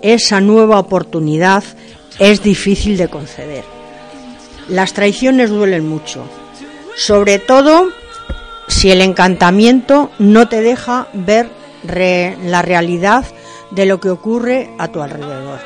esa 0.00 0.40
nueva 0.40 0.78
oportunidad 0.78 1.62
es 2.18 2.42
difícil 2.42 2.96
de 2.96 3.08
conceder. 3.08 3.64
Las 4.68 4.94
traiciones 4.94 5.50
duelen 5.50 5.86
mucho, 5.86 6.24
sobre 6.98 7.38
todo 7.38 7.90
si 8.66 8.90
el 8.90 9.00
encantamiento 9.00 10.10
no 10.18 10.48
te 10.48 10.60
deja 10.60 11.06
ver 11.12 11.48
la 11.84 12.60
realidad 12.60 13.24
de 13.70 13.86
lo 13.86 14.00
que 14.00 14.10
ocurre 14.10 14.74
a 14.78 14.88
tu 14.88 15.00
alrededor. 15.00 15.60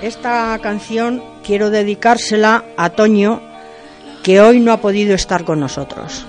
Esta 0.00 0.56
canción 0.62 1.22
quiero 1.44 1.70
dedicársela 1.70 2.64
a 2.76 2.90
Toño, 2.90 3.42
que 4.22 4.40
hoy 4.40 4.60
no 4.60 4.72
ha 4.72 4.76
podido 4.76 5.16
estar 5.16 5.44
con 5.44 5.58
nosotros. 5.58 6.24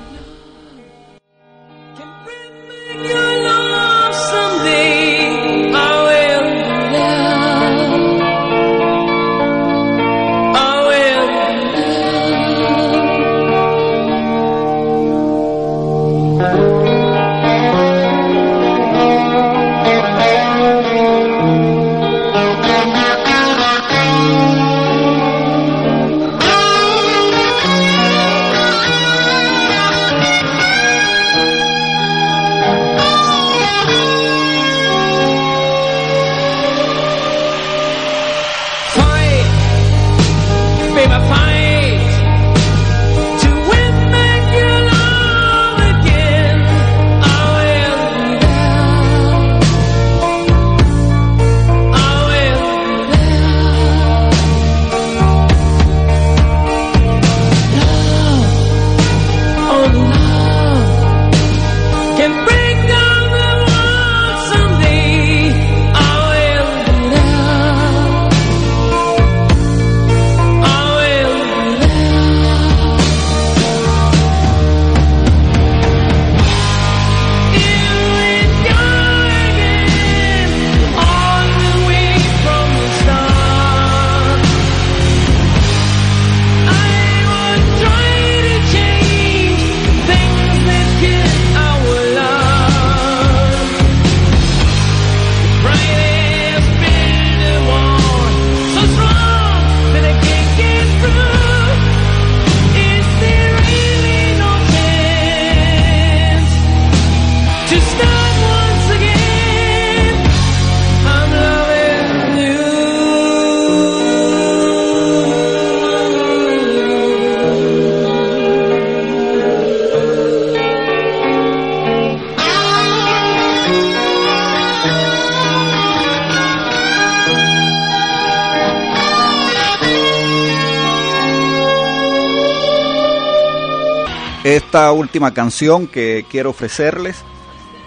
Esta 134.60 134.92
última 134.92 135.34
canción 135.34 135.88
que 135.88 136.26
quiero 136.30 136.50
ofrecerles 136.50 137.16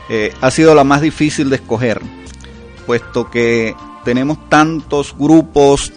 eh, 0.08 0.32
ha 0.40 0.50
sido 0.50 0.74
la 0.74 0.84
más 0.84 1.00
difícil 1.02 1.50
de 1.50 1.56
escoger, 1.56 2.00
puesto 2.86 3.30
que 3.30 3.76
tenemos 4.04 4.48
tantos 4.48 5.14
grupos, 5.16 5.92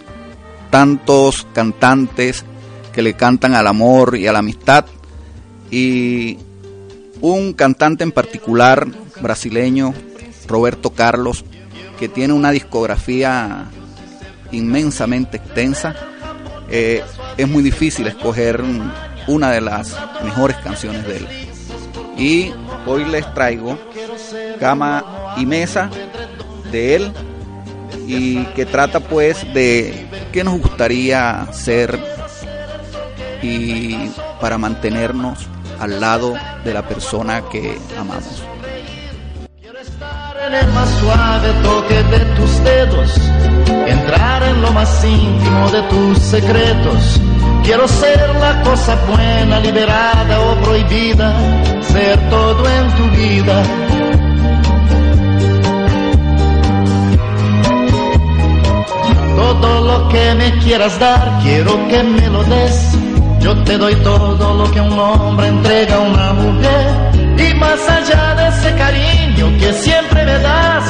tantos 0.70 1.46
cantantes 1.52 2.44
que 2.92 3.02
le 3.02 3.14
cantan 3.14 3.54
al 3.54 3.66
amor 3.66 4.16
y 4.16 4.26
a 4.26 4.32
la 4.32 4.40
amistad, 4.40 4.84
y 5.70 6.38
un 7.20 7.54
cantante 7.54 8.04
en 8.04 8.12
particular, 8.12 8.86
brasileño, 9.20 9.94
Roberto 10.46 10.90
Carlos, 10.90 11.44
que 11.98 12.08
tiene 12.08 12.34
una 12.34 12.50
discografía 12.50 13.66
inmensamente 14.52 15.38
extensa, 15.38 15.94
eh, 16.68 17.02
es 17.36 17.48
muy 17.48 17.62
difícil 17.62 18.06
escoger 18.06 18.62
una 19.26 19.50
de 19.50 19.60
las 19.60 19.96
mejores 20.22 20.56
canciones 20.58 21.06
de 21.06 21.16
él. 21.16 21.28
Y 22.16 22.52
hoy 22.86 23.04
les 23.04 23.32
traigo 23.34 23.78
Cama 24.58 25.34
y 25.36 25.46
Mesa 25.46 25.90
de 26.70 26.96
él 26.96 27.12
y 28.06 28.44
que 28.46 28.66
trata 28.66 29.00
pues 29.00 29.42
de 29.52 30.08
qué 30.32 30.44
nos 30.44 30.60
gustaría 30.60 31.46
ser 31.52 31.98
y 33.42 34.10
para 34.40 34.58
mantenernos 34.58 35.46
al 35.78 36.00
lado 36.00 36.34
de 36.64 36.72
la 36.72 36.86
persona 36.86 37.42
que 37.50 37.78
amamos. 37.98 38.42
Quiero 39.60 39.78
estar 39.78 40.36
en 40.46 40.54
el 40.54 40.72
más 40.72 40.88
suave 41.00 41.52
toque 41.62 42.02
de 42.02 42.20
tus 42.34 42.64
dedos, 42.64 43.14
entrar 43.86 44.42
en 44.44 44.62
lo 44.62 44.72
más 44.72 45.04
íntimo 45.04 45.70
de 45.70 45.82
tus 45.82 46.18
secretos 46.18 47.20
Quiero 47.66 47.88
ser 47.88 48.20
la 48.36 48.62
cosa 48.62 48.94
buena, 49.08 49.58
liberada 49.58 50.40
o 50.40 50.54
prohibida, 50.62 51.34
ser 51.82 52.16
todo 52.30 52.62
en 52.64 52.86
tu 52.94 53.10
vida. 53.16 53.62
Todo 59.34 59.80
lo 59.80 60.08
que 60.10 60.34
me 60.36 60.58
quieras 60.60 60.96
dar, 61.00 61.40
quiero 61.42 61.88
que 61.88 62.04
me 62.04 62.28
lo 62.28 62.44
des. 62.44 62.98
Yo 63.40 63.60
te 63.64 63.76
doy 63.76 63.96
todo 63.96 64.54
lo 64.54 64.70
que 64.70 64.80
un 64.80 64.96
hombre 64.96 65.48
entrega 65.48 65.96
a 65.96 65.98
una 65.98 66.32
mujer. 66.34 67.50
Y 67.50 67.52
más 67.54 67.80
allá 67.88 68.34
de 68.36 68.46
ese 68.46 68.76
cariño 68.76 69.58
que 69.58 69.72
siempre 69.72 70.24
me 70.24 70.38
das, 70.38 70.84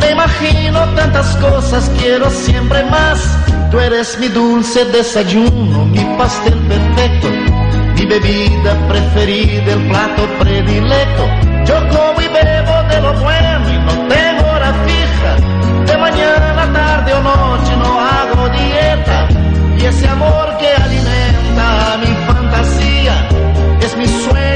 me 0.00 0.10
imagino 0.12 0.84
tantas 0.94 1.34
cosas, 1.38 1.90
quiero 1.98 2.30
siempre 2.30 2.84
más 2.84 3.18
Tú 3.70 3.80
eres 3.80 4.18
mi 4.18 4.28
dulce 4.28 4.84
desayuno, 4.86 5.86
mi 5.86 6.04
pastel 6.16 6.54
perfecto, 6.68 7.28
mi 7.96 8.06
bebida 8.06 8.88
preferida, 8.88 9.72
el 9.72 9.88
plato 9.88 10.22
predilecto. 10.38 11.24
Yo 11.66 11.74
como 11.88 12.20
y 12.20 12.28
bebo 12.28 12.82
de 12.90 13.00
lo 13.00 13.12
bueno 13.20 13.70
y 13.70 13.78
no 13.86 14.08
tengo 14.08 14.50
hora 14.52 14.72
fija. 14.86 15.36
De 15.84 15.96
mañana, 15.98 16.72
tarde 16.72 17.12
o 17.14 17.22
noche 17.22 17.76
no 17.76 18.00
hago 18.00 18.48
dieta. 18.50 19.28
Y 19.78 19.84
ese 19.84 20.08
amor 20.08 20.56
que 20.58 20.68
alimenta 20.68 21.98
mi 21.98 22.14
fantasía 22.26 23.28
es 23.80 23.96
mi 23.96 24.06
sueño, 24.06 24.55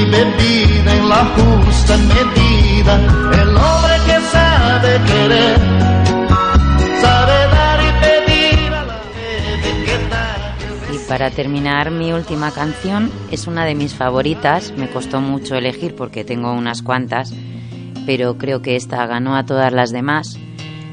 y 0.00 0.04
bebida 0.04 0.96
en 0.96 1.08
la 1.08 1.24
justa 1.36 1.96
medida. 1.96 2.96
El 3.32 3.48
hombre 3.48 3.94
que 4.06 4.20
sabe 4.32 5.00
querer, 5.06 5.58
sabe 7.00 7.32
dar 7.54 7.80
y 7.80 7.90
pedir 8.04 8.72
a 8.72 8.84
la. 8.84 9.00
Y 10.94 10.98
para 11.08 11.30
terminar, 11.30 11.90
mi 11.90 12.12
última 12.12 12.50
canción 12.50 13.10
es 13.30 13.46
una 13.46 13.64
de 13.64 13.74
mis 13.74 13.94
favoritas. 13.94 14.72
Me 14.76 14.88
costó 14.88 15.20
mucho 15.20 15.54
elegir 15.54 15.94
porque 15.94 16.24
tengo 16.24 16.52
unas 16.52 16.82
cuantas, 16.82 17.34
pero 18.06 18.38
creo 18.38 18.62
que 18.62 18.76
esta 18.76 19.06
ganó 19.06 19.36
a 19.36 19.44
todas 19.44 19.72
las 19.72 19.90
demás. 19.90 20.38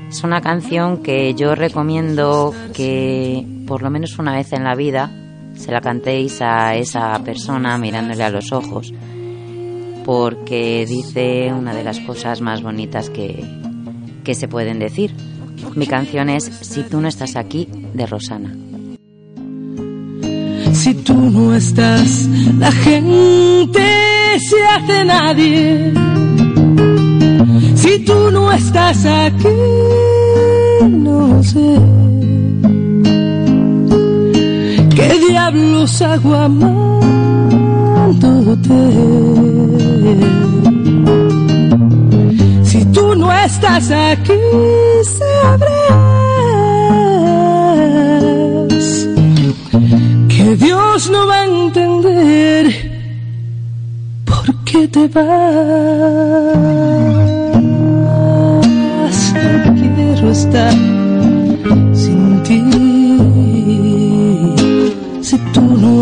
Es 0.10 0.24
una 0.24 0.42
canción 0.42 1.04
que 1.04 1.34
yo 1.34 1.56
recomiendo 1.56 2.54
que 2.74 3.46
por 3.68 3.82
lo 3.84 3.90
menos 3.90 4.18
una 4.20 4.34
vez 4.34 4.54
en 4.54 4.64
la 4.64 4.74
vida 4.74 5.12
se 5.58 5.72
la 5.72 5.82
cantéis 5.82 6.42
a 6.42 6.76
esa 6.76 7.18
persona 7.24 7.78
mirándole 7.78 8.24
a 8.24 8.30
los 8.30 8.52
ojos, 8.52 8.94
porque 10.06 10.86
dice 10.88 11.52
una 11.54 11.74
de 11.74 11.84
las 11.84 12.00
cosas 12.00 12.42
más 12.42 12.62
bonitas 12.62 13.10
que, 13.10 13.44
que 14.24 14.36
se 14.36 14.48
pueden 14.48 14.80
decir. 14.80 15.14
Mi 15.76 15.88
canción 15.88 16.30
es 16.30 16.46
Si 16.46 16.84
tú 16.84 17.02
no 17.02 17.08
estás 17.08 17.36
aquí, 17.36 17.68
de 17.94 18.06
Rosana. 18.06 18.56
Si 20.74 20.94
tú 20.94 21.16
no 21.16 21.56
estás, 21.56 22.30
la 22.58 22.72
gente 22.72 23.80
se 24.40 24.64
hace 24.64 25.06
nadie. 25.06 25.94
Si 27.76 28.00
tú 28.06 28.32
no 28.32 28.52
estás 28.52 29.06
aquí, 29.06 29.48
no 30.88 31.44
sé. 31.44 32.07
Diablos 35.28 36.02
hago 36.02 36.34
amándote? 36.36 37.12
Si 42.64 42.86
tú 42.86 43.16
no 43.16 43.32
estás 43.32 43.92
aquí, 43.92 44.34
sabrás 45.18 45.98
que 50.30 50.56
Dios 50.56 51.10
no 51.10 51.28
va 51.28 51.42
a 51.42 51.46
entender 51.46 52.66
por 54.26 54.56
qué 54.66 54.88
te 54.88 55.08
vas. 55.08 55.26
Quiero 59.96 60.32
estar 60.32 60.87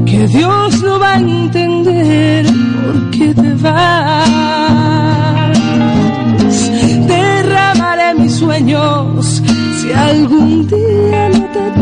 que 0.07 0.27
Dios 0.29 0.83
no 0.83 0.99
va 0.99 1.15
a 1.15 1.19
entender 1.19 2.47
por 2.47 3.11
qué 3.11 3.35
te 3.35 3.55
vas. 3.55 4.31
Derramaré 7.07 8.15
mis 8.15 8.33
sueños 8.35 9.43
si 9.81 9.93
algún 9.93 10.67
día 10.67 11.29
no 11.31 11.45
te 11.53 11.82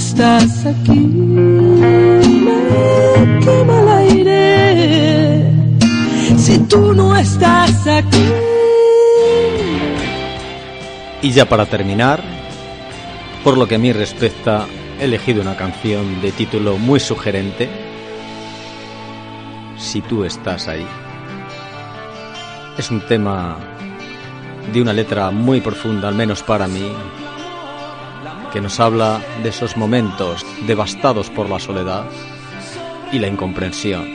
estás 0.00 0.64
aquí, 0.64 0.98
me 2.46 2.58
quema 3.44 3.80
el 3.80 3.88
aire. 3.88 5.52
Si 6.38 6.58
tú 6.70 6.94
no 6.94 7.14
estás 7.16 7.86
aquí, 7.86 8.26
Y 11.22 11.32
ya 11.32 11.44
para 11.46 11.66
terminar, 11.66 12.22
por 13.44 13.58
lo 13.58 13.68
que 13.68 13.74
a 13.74 13.78
mí 13.78 13.92
respecta, 13.92 14.66
he 14.98 15.04
elegido 15.04 15.42
una 15.42 15.54
canción 15.54 16.22
de 16.22 16.32
título 16.32 16.78
muy 16.78 16.98
sugerente. 16.98 17.68
Si 19.76 20.00
tú 20.00 20.24
estás 20.24 20.66
ahí. 20.66 20.86
Es 22.78 22.90
un 22.90 23.02
tema 23.02 23.58
de 24.72 24.80
una 24.80 24.94
letra 24.94 25.30
muy 25.30 25.60
profunda, 25.60 26.08
al 26.08 26.14
menos 26.14 26.42
para 26.42 26.66
mí, 26.66 26.90
que 28.52 28.60
nos 28.60 28.80
habla 28.80 29.20
de 29.42 29.48
esos 29.48 29.76
momentos 29.76 30.44
devastados 30.66 31.30
por 31.30 31.48
la 31.48 31.58
soledad 31.58 32.04
y 33.12 33.18
la 33.18 33.28
incomprensión, 33.28 34.08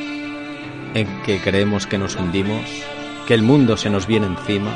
en 0.94 1.22
que 1.24 1.40
creemos 1.42 1.88
que 1.88 1.98
nos 1.98 2.16
hundimos, 2.16 2.64
que 3.28 3.34
el 3.34 3.42
mundo 3.42 3.78
se 3.78 3.90
nos 3.90 4.08
viene 4.08 4.28
encima, 4.28 4.72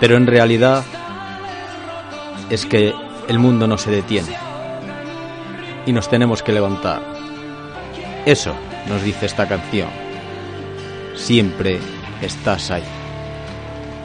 pero 0.00 0.16
en 0.16 0.26
realidad 0.26 0.84
es 2.50 2.66
que 2.66 2.94
el 3.28 3.38
mundo 3.38 3.66
no 3.66 3.78
se 3.78 3.90
detiene 3.90 4.36
y 5.86 5.92
nos 5.92 6.08
tenemos 6.08 6.42
que 6.42 6.52
levantar. 6.52 7.02
Eso 8.24 8.54
nos 8.88 9.02
dice 9.02 9.26
esta 9.26 9.46
canción. 9.46 9.88
Siempre 11.14 11.80
estás 12.22 12.70
ahí. 12.70 12.84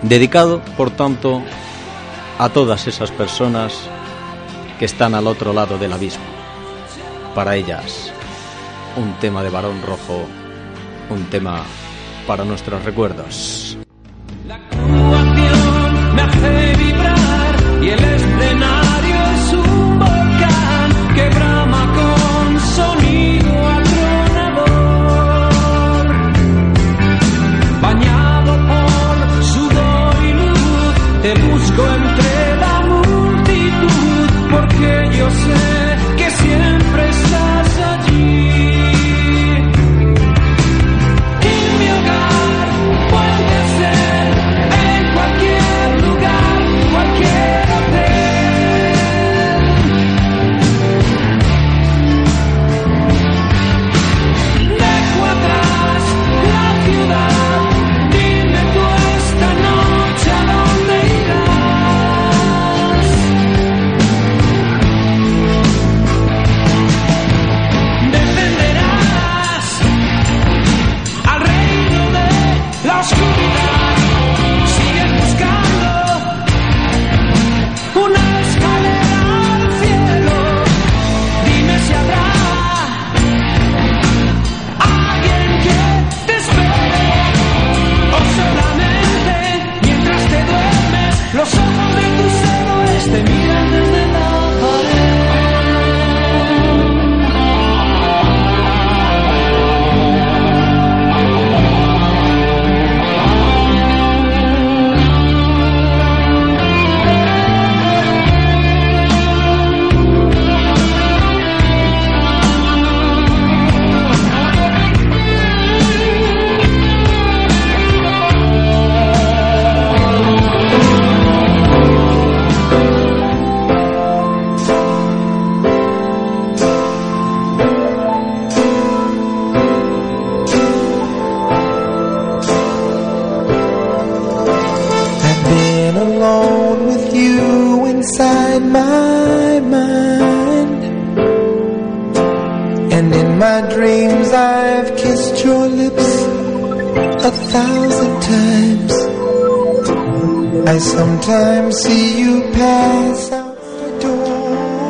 Dedicado, 0.01 0.62
por 0.78 0.91
tanto, 0.91 1.41
a 2.39 2.49
todas 2.49 2.88
esas 2.88 3.12
personas 3.12 3.89
están 4.86 5.15
al 5.15 5.27
otro 5.27 5.53
lado 5.53 5.77
del 5.77 5.93
abismo. 5.93 6.23
Para 7.34 7.55
ellas, 7.55 8.11
un 8.97 9.13
tema 9.19 9.43
de 9.43 9.49
varón 9.49 9.81
rojo, 9.81 10.25
un 11.09 11.23
tema 11.29 11.63
para 12.27 12.43
nuestros 12.43 12.84
recuerdos. 12.84 13.77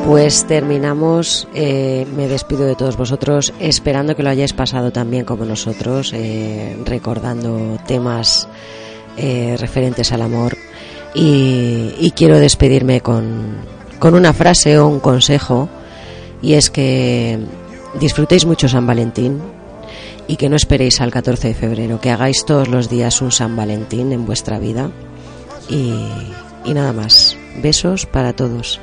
Pues 0.05 0.45
terminamos, 0.45 1.47
eh, 1.53 2.05
me 2.13 2.27
despido 2.27 2.65
de 2.65 2.75
todos 2.75 2.97
vosotros, 2.97 3.53
esperando 3.59 4.17
que 4.17 4.23
lo 4.23 4.29
hayáis 4.29 4.51
pasado 4.51 4.91
tan 4.91 5.09
bien 5.09 5.23
como 5.23 5.45
nosotros, 5.45 6.11
eh, 6.13 6.77
recordando 6.83 7.77
temas 7.87 8.49
eh, 9.15 9.55
referentes 9.57 10.11
al 10.11 10.23
amor. 10.23 10.57
Y, 11.15 11.93
y 11.99 12.11
quiero 12.11 12.37
despedirme 12.37 12.99
con, 12.99 13.59
con 13.99 14.13
una 14.13 14.33
frase 14.33 14.77
o 14.77 14.89
un 14.89 14.99
consejo, 14.99 15.69
y 16.41 16.55
es 16.55 16.69
que 16.69 17.39
disfrutéis 17.97 18.45
mucho 18.45 18.67
San 18.67 18.85
Valentín 18.85 19.41
y 20.27 20.35
que 20.35 20.49
no 20.49 20.57
esperéis 20.57 20.99
al 20.99 21.11
14 21.11 21.47
de 21.47 21.53
febrero, 21.53 22.01
que 22.01 22.11
hagáis 22.11 22.43
todos 22.45 22.67
los 22.67 22.89
días 22.89 23.21
un 23.21 23.31
San 23.31 23.55
Valentín 23.55 24.11
en 24.11 24.25
vuestra 24.25 24.59
vida. 24.59 24.91
Y, 25.69 26.09
y 26.65 26.73
nada 26.73 26.93
más. 26.93 27.37
Besos 27.61 28.05
para 28.05 28.33
todos. 28.33 28.79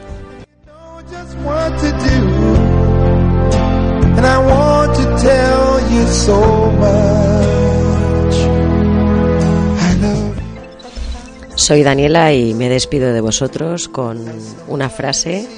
Soy 11.55 11.83
Daniela 11.83 12.33
y 12.33 12.55
me 12.55 12.69
despido 12.69 13.13
de 13.13 13.21
vosotros 13.21 13.89
con 13.89 14.25
una 14.69 14.89
frase. 14.89 15.49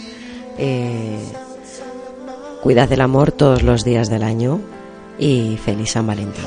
eh, 0.58 1.18
cuidad 2.62 2.88
del 2.88 3.00
amor 3.00 3.32
todos 3.32 3.62
los 3.62 3.84
días 3.84 4.08
del 4.08 4.22
año 4.22 4.60
y 5.18 5.58
feliz 5.64 5.92
San 5.92 6.06
Valentín. 6.06 6.44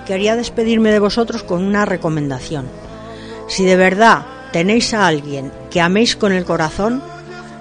Y 0.00 0.06
quería 0.06 0.36
despedirme 0.36 0.90
de 0.90 0.98
vosotros 0.98 1.42
con 1.42 1.62
una 1.64 1.84
recomendación. 1.84 2.66
Si 3.48 3.64
de 3.64 3.76
verdad 3.76 4.24
tenéis 4.52 4.94
a 4.94 5.06
alguien 5.06 5.52
que 5.70 5.80
améis 5.80 6.16
con 6.16 6.32
el 6.32 6.44
corazón, 6.44 7.02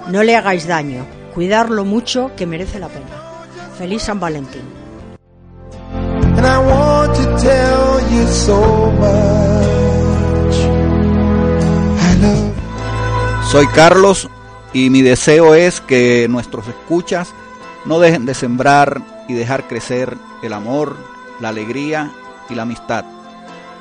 no 0.08 0.24
le 0.24 0.36
hagáis 0.36 0.68
daño, 0.68 1.06
cuidarlo 1.34 1.86
mucho 1.86 2.32
que 2.36 2.46
merece 2.46 2.80
la 2.80 2.88
pena. 2.88 3.06
Feliz 3.78 4.04
San 4.04 4.20
Valentín. 4.20 4.62
Soy 13.52 13.68
Carlos 13.68 14.30
y 14.74 14.90
mi 14.90 15.02
deseo 15.02 15.56
es 15.56 15.82
que 15.82 16.28
nuestros 16.30 16.68
escuchas 16.68 17.34
no 17.86 18.00
dejen 18.00 18.26
de 18.26 18.34
sembrar 18.34 19.02
y 19.28 19.34
dejar 19.34 19.68
crecer 19.68 20.18
el 20.44 20.54
amor, 20.54 20.96
la 21.40 21.50
alegría 21.50 22.12
y 22.50 22.56
la 22.56 22.64
amistad. 22.64 23.06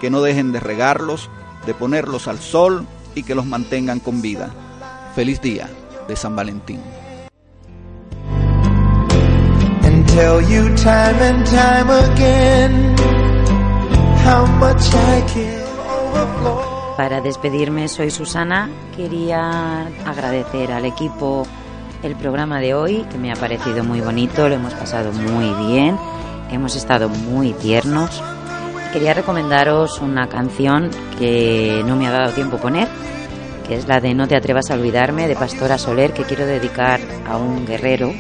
Que 0.01 0.11
no 0.11 0.21
dejen 0.21 0.53
de 0.53 0.61
regarlos, 0.61 1.31
de 1.67 1.75
ponerlos 1.75 2.29
al 2.29 2.39
sol 2.39 2.87
y 3.15 3.23
que 3.23 3.35
los 3.35 3.47
mantengan 3.47 4.01
con 4.01 4.23
vida. 4.23 4.51
Feliz 5.15 5.41
día 5.41 5.69
de 6.07 6.17
San 6.17 6.37
Valentín. 6.37 6.81
and 9.89 10.07
tell 10.09 10.41
you 10.43 10.69
time 10.77 11.19
and 11.23 11.47
time 11.47 11.91
again 11.91 12.95
how 14.25 14.47
much 14.61 14.95
I 14.95 15.23
care. 15.33 15.65
Overflow. 16.13 16.97
Para 16.97 17.21
despedirme, 17.21 17.89
soy 17.89 18.11
Susana. 18.11 18.69
Quería 18.97 19.87
agradecer 20.05 20.73
al 20.73 20.85
equipo 20.85 21.47
el 22.03 22.15
programa 22.17 22.61
de 22.61 22.75
hoy, 22.75 23.07
que 23.11 23.19
me 23.19 23.33
ha 23.33 23.37
parecido 23.37 23.83
muy 23.83 24.01
bonito, 24.01 24.49
lo 24.49 24.55
hemos 24.55 24.75
pasado 24.75 25.13
muy 25.13 25.49
bien, 25.67 25.97
hemos 26.51 26.77
estado 26.77 27.09
muy 27.09 27.53
tiernos. 27.55 28.23
Quería 28.93 29.13
recomendaros 29.15 30.01
una 30.01 30.29
canción 30.29 30.91
que 31.19 31.83
no 31.85 31.95
me 31.95 32.07
ha 32.07 32.11
dado 32.11 32.33
tiempo 32.33 32.57
poner, 32.57 32.89
que 33.67 33.77
es 33.77 33.87
la 33.87 34.01
de 34.01 34.15
No 34.15 34.27
te 34.27 34.35
atrevas 34.35 34.71
a 34.71 34.75
olvidarme 34.75 35.29
de 35.29 35.37
Pastora 35.37 35.77
Soler, 35.77 36.13
que 36.13 36.25
quiero 36.25 36.47
dedicar 36.47 37.01
a 37.29 37.37
un 37.37 37.67
guerrero. 37.67 38.13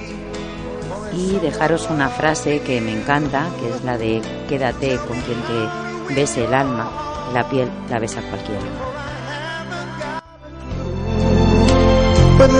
Y 1.14 1.38
dejaros 1.40 1.88
una 1.90 2.10
frase 2.10 2.60
que 2.60 2.80
me 2.82 2.92
encanta, 2.92 3.46
que 3.58 3.70
es 3.70 3.82
la 3.82 3.96
de 3.96 4.20
quédate 4.48 4.96
con 4.98 5.18
quien 5.22 5.40
te 5.40 6.14
bese 6.14 6.44
el 6.44 6.52
alma, 6.52 6.90
la 7.32 7.48
piel 7.48 7.68
la 7.88 7.98
besa 7.98 8.20
cualquiera. 8.20 8.60
But 12.38 12.52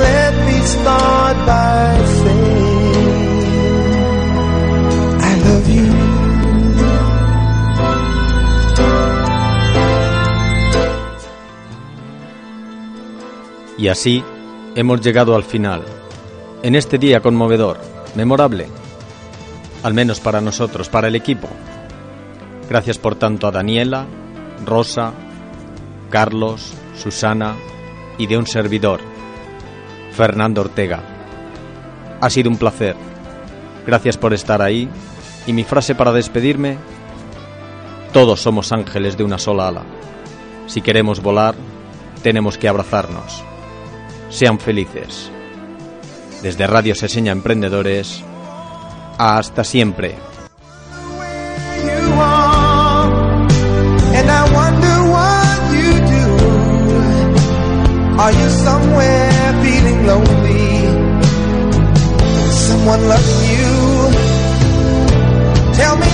Y 13.79 13.89
así 13.89 14.25
hemos 14.75 15.01
llegado 15.01 15.37
al 15.37 15.45
final, 15.45 15.83
en 16.65 16.75
este 16.75 16.99
día 16.99 17.21
conmovedor, 17.21 17.79
memorable, 18.17 18.67
al 19.85 19.95
menos 19.95 20.19
para 20.19 20.41
nosotros, 20.41 20.89
para 20.89 21.07
el 21.07 21.15
equipo. 21.15 21.49
Gracias 22.69 22.99
por 22.99 23.15
tanto 23.15 23.47
a 23.47 23.53
Daniela, 23.53 24.07
Rosa, 24.67 25.13
Carlos, 26.11 26.75
Susana 27.01 27.55
y 28.19 28.27
de 28.27 28.37
un 28.37 28.47
servidor, 28.47 29.01
Fernando 30.13 30.63
Ortega. 30.63 31.01
Ha 32.21 32.29
sido 32.31 32.51
un 32.51 32.57
placer. 32.57 32.97
Gracias 33.87 34.17
por 34.17 34.35
estar 34.35 34.61
ahí 34.61 34.89
y 35.47 35.53
mi 35.53 35.63
frase 35.65 35.95
para 35.95 36.13
despedirme, 36.13 36.77
todos 38.13 38.41
somos 38.41 38.73
ángeles 38.73 39.17
de 39.17 39.25
una 39.25 39.39
sola 39.39 39.69
ala. 39.69 39.85
Si 40.67 40.83
queremos 40.83 41.23
volar, 41.23 41.55
tenemos 42.23 42.59
que 42.59 42.69
abrazarnos. 42.69 43.45
Sean 44.31 44.59
felices. 44.59 45.31
Desde 46.43 46.67
Radio 46.67 46.95
Seseña 46.95 47.33
Emprendedores, 47.33 48.23
hasta 49.19 49.65
siempre. 49.65 50.17
are, 58.19 58.33
you 58.33 58.49
somewhere 58.51 59.31
feeling 59.63 60.07
lonely? 60.07 60.69
Someone 62.51 63.09
loving 63.09 63.43
you? 63.53 63.69
Tell 65.75 65.97
me 65.97 66.08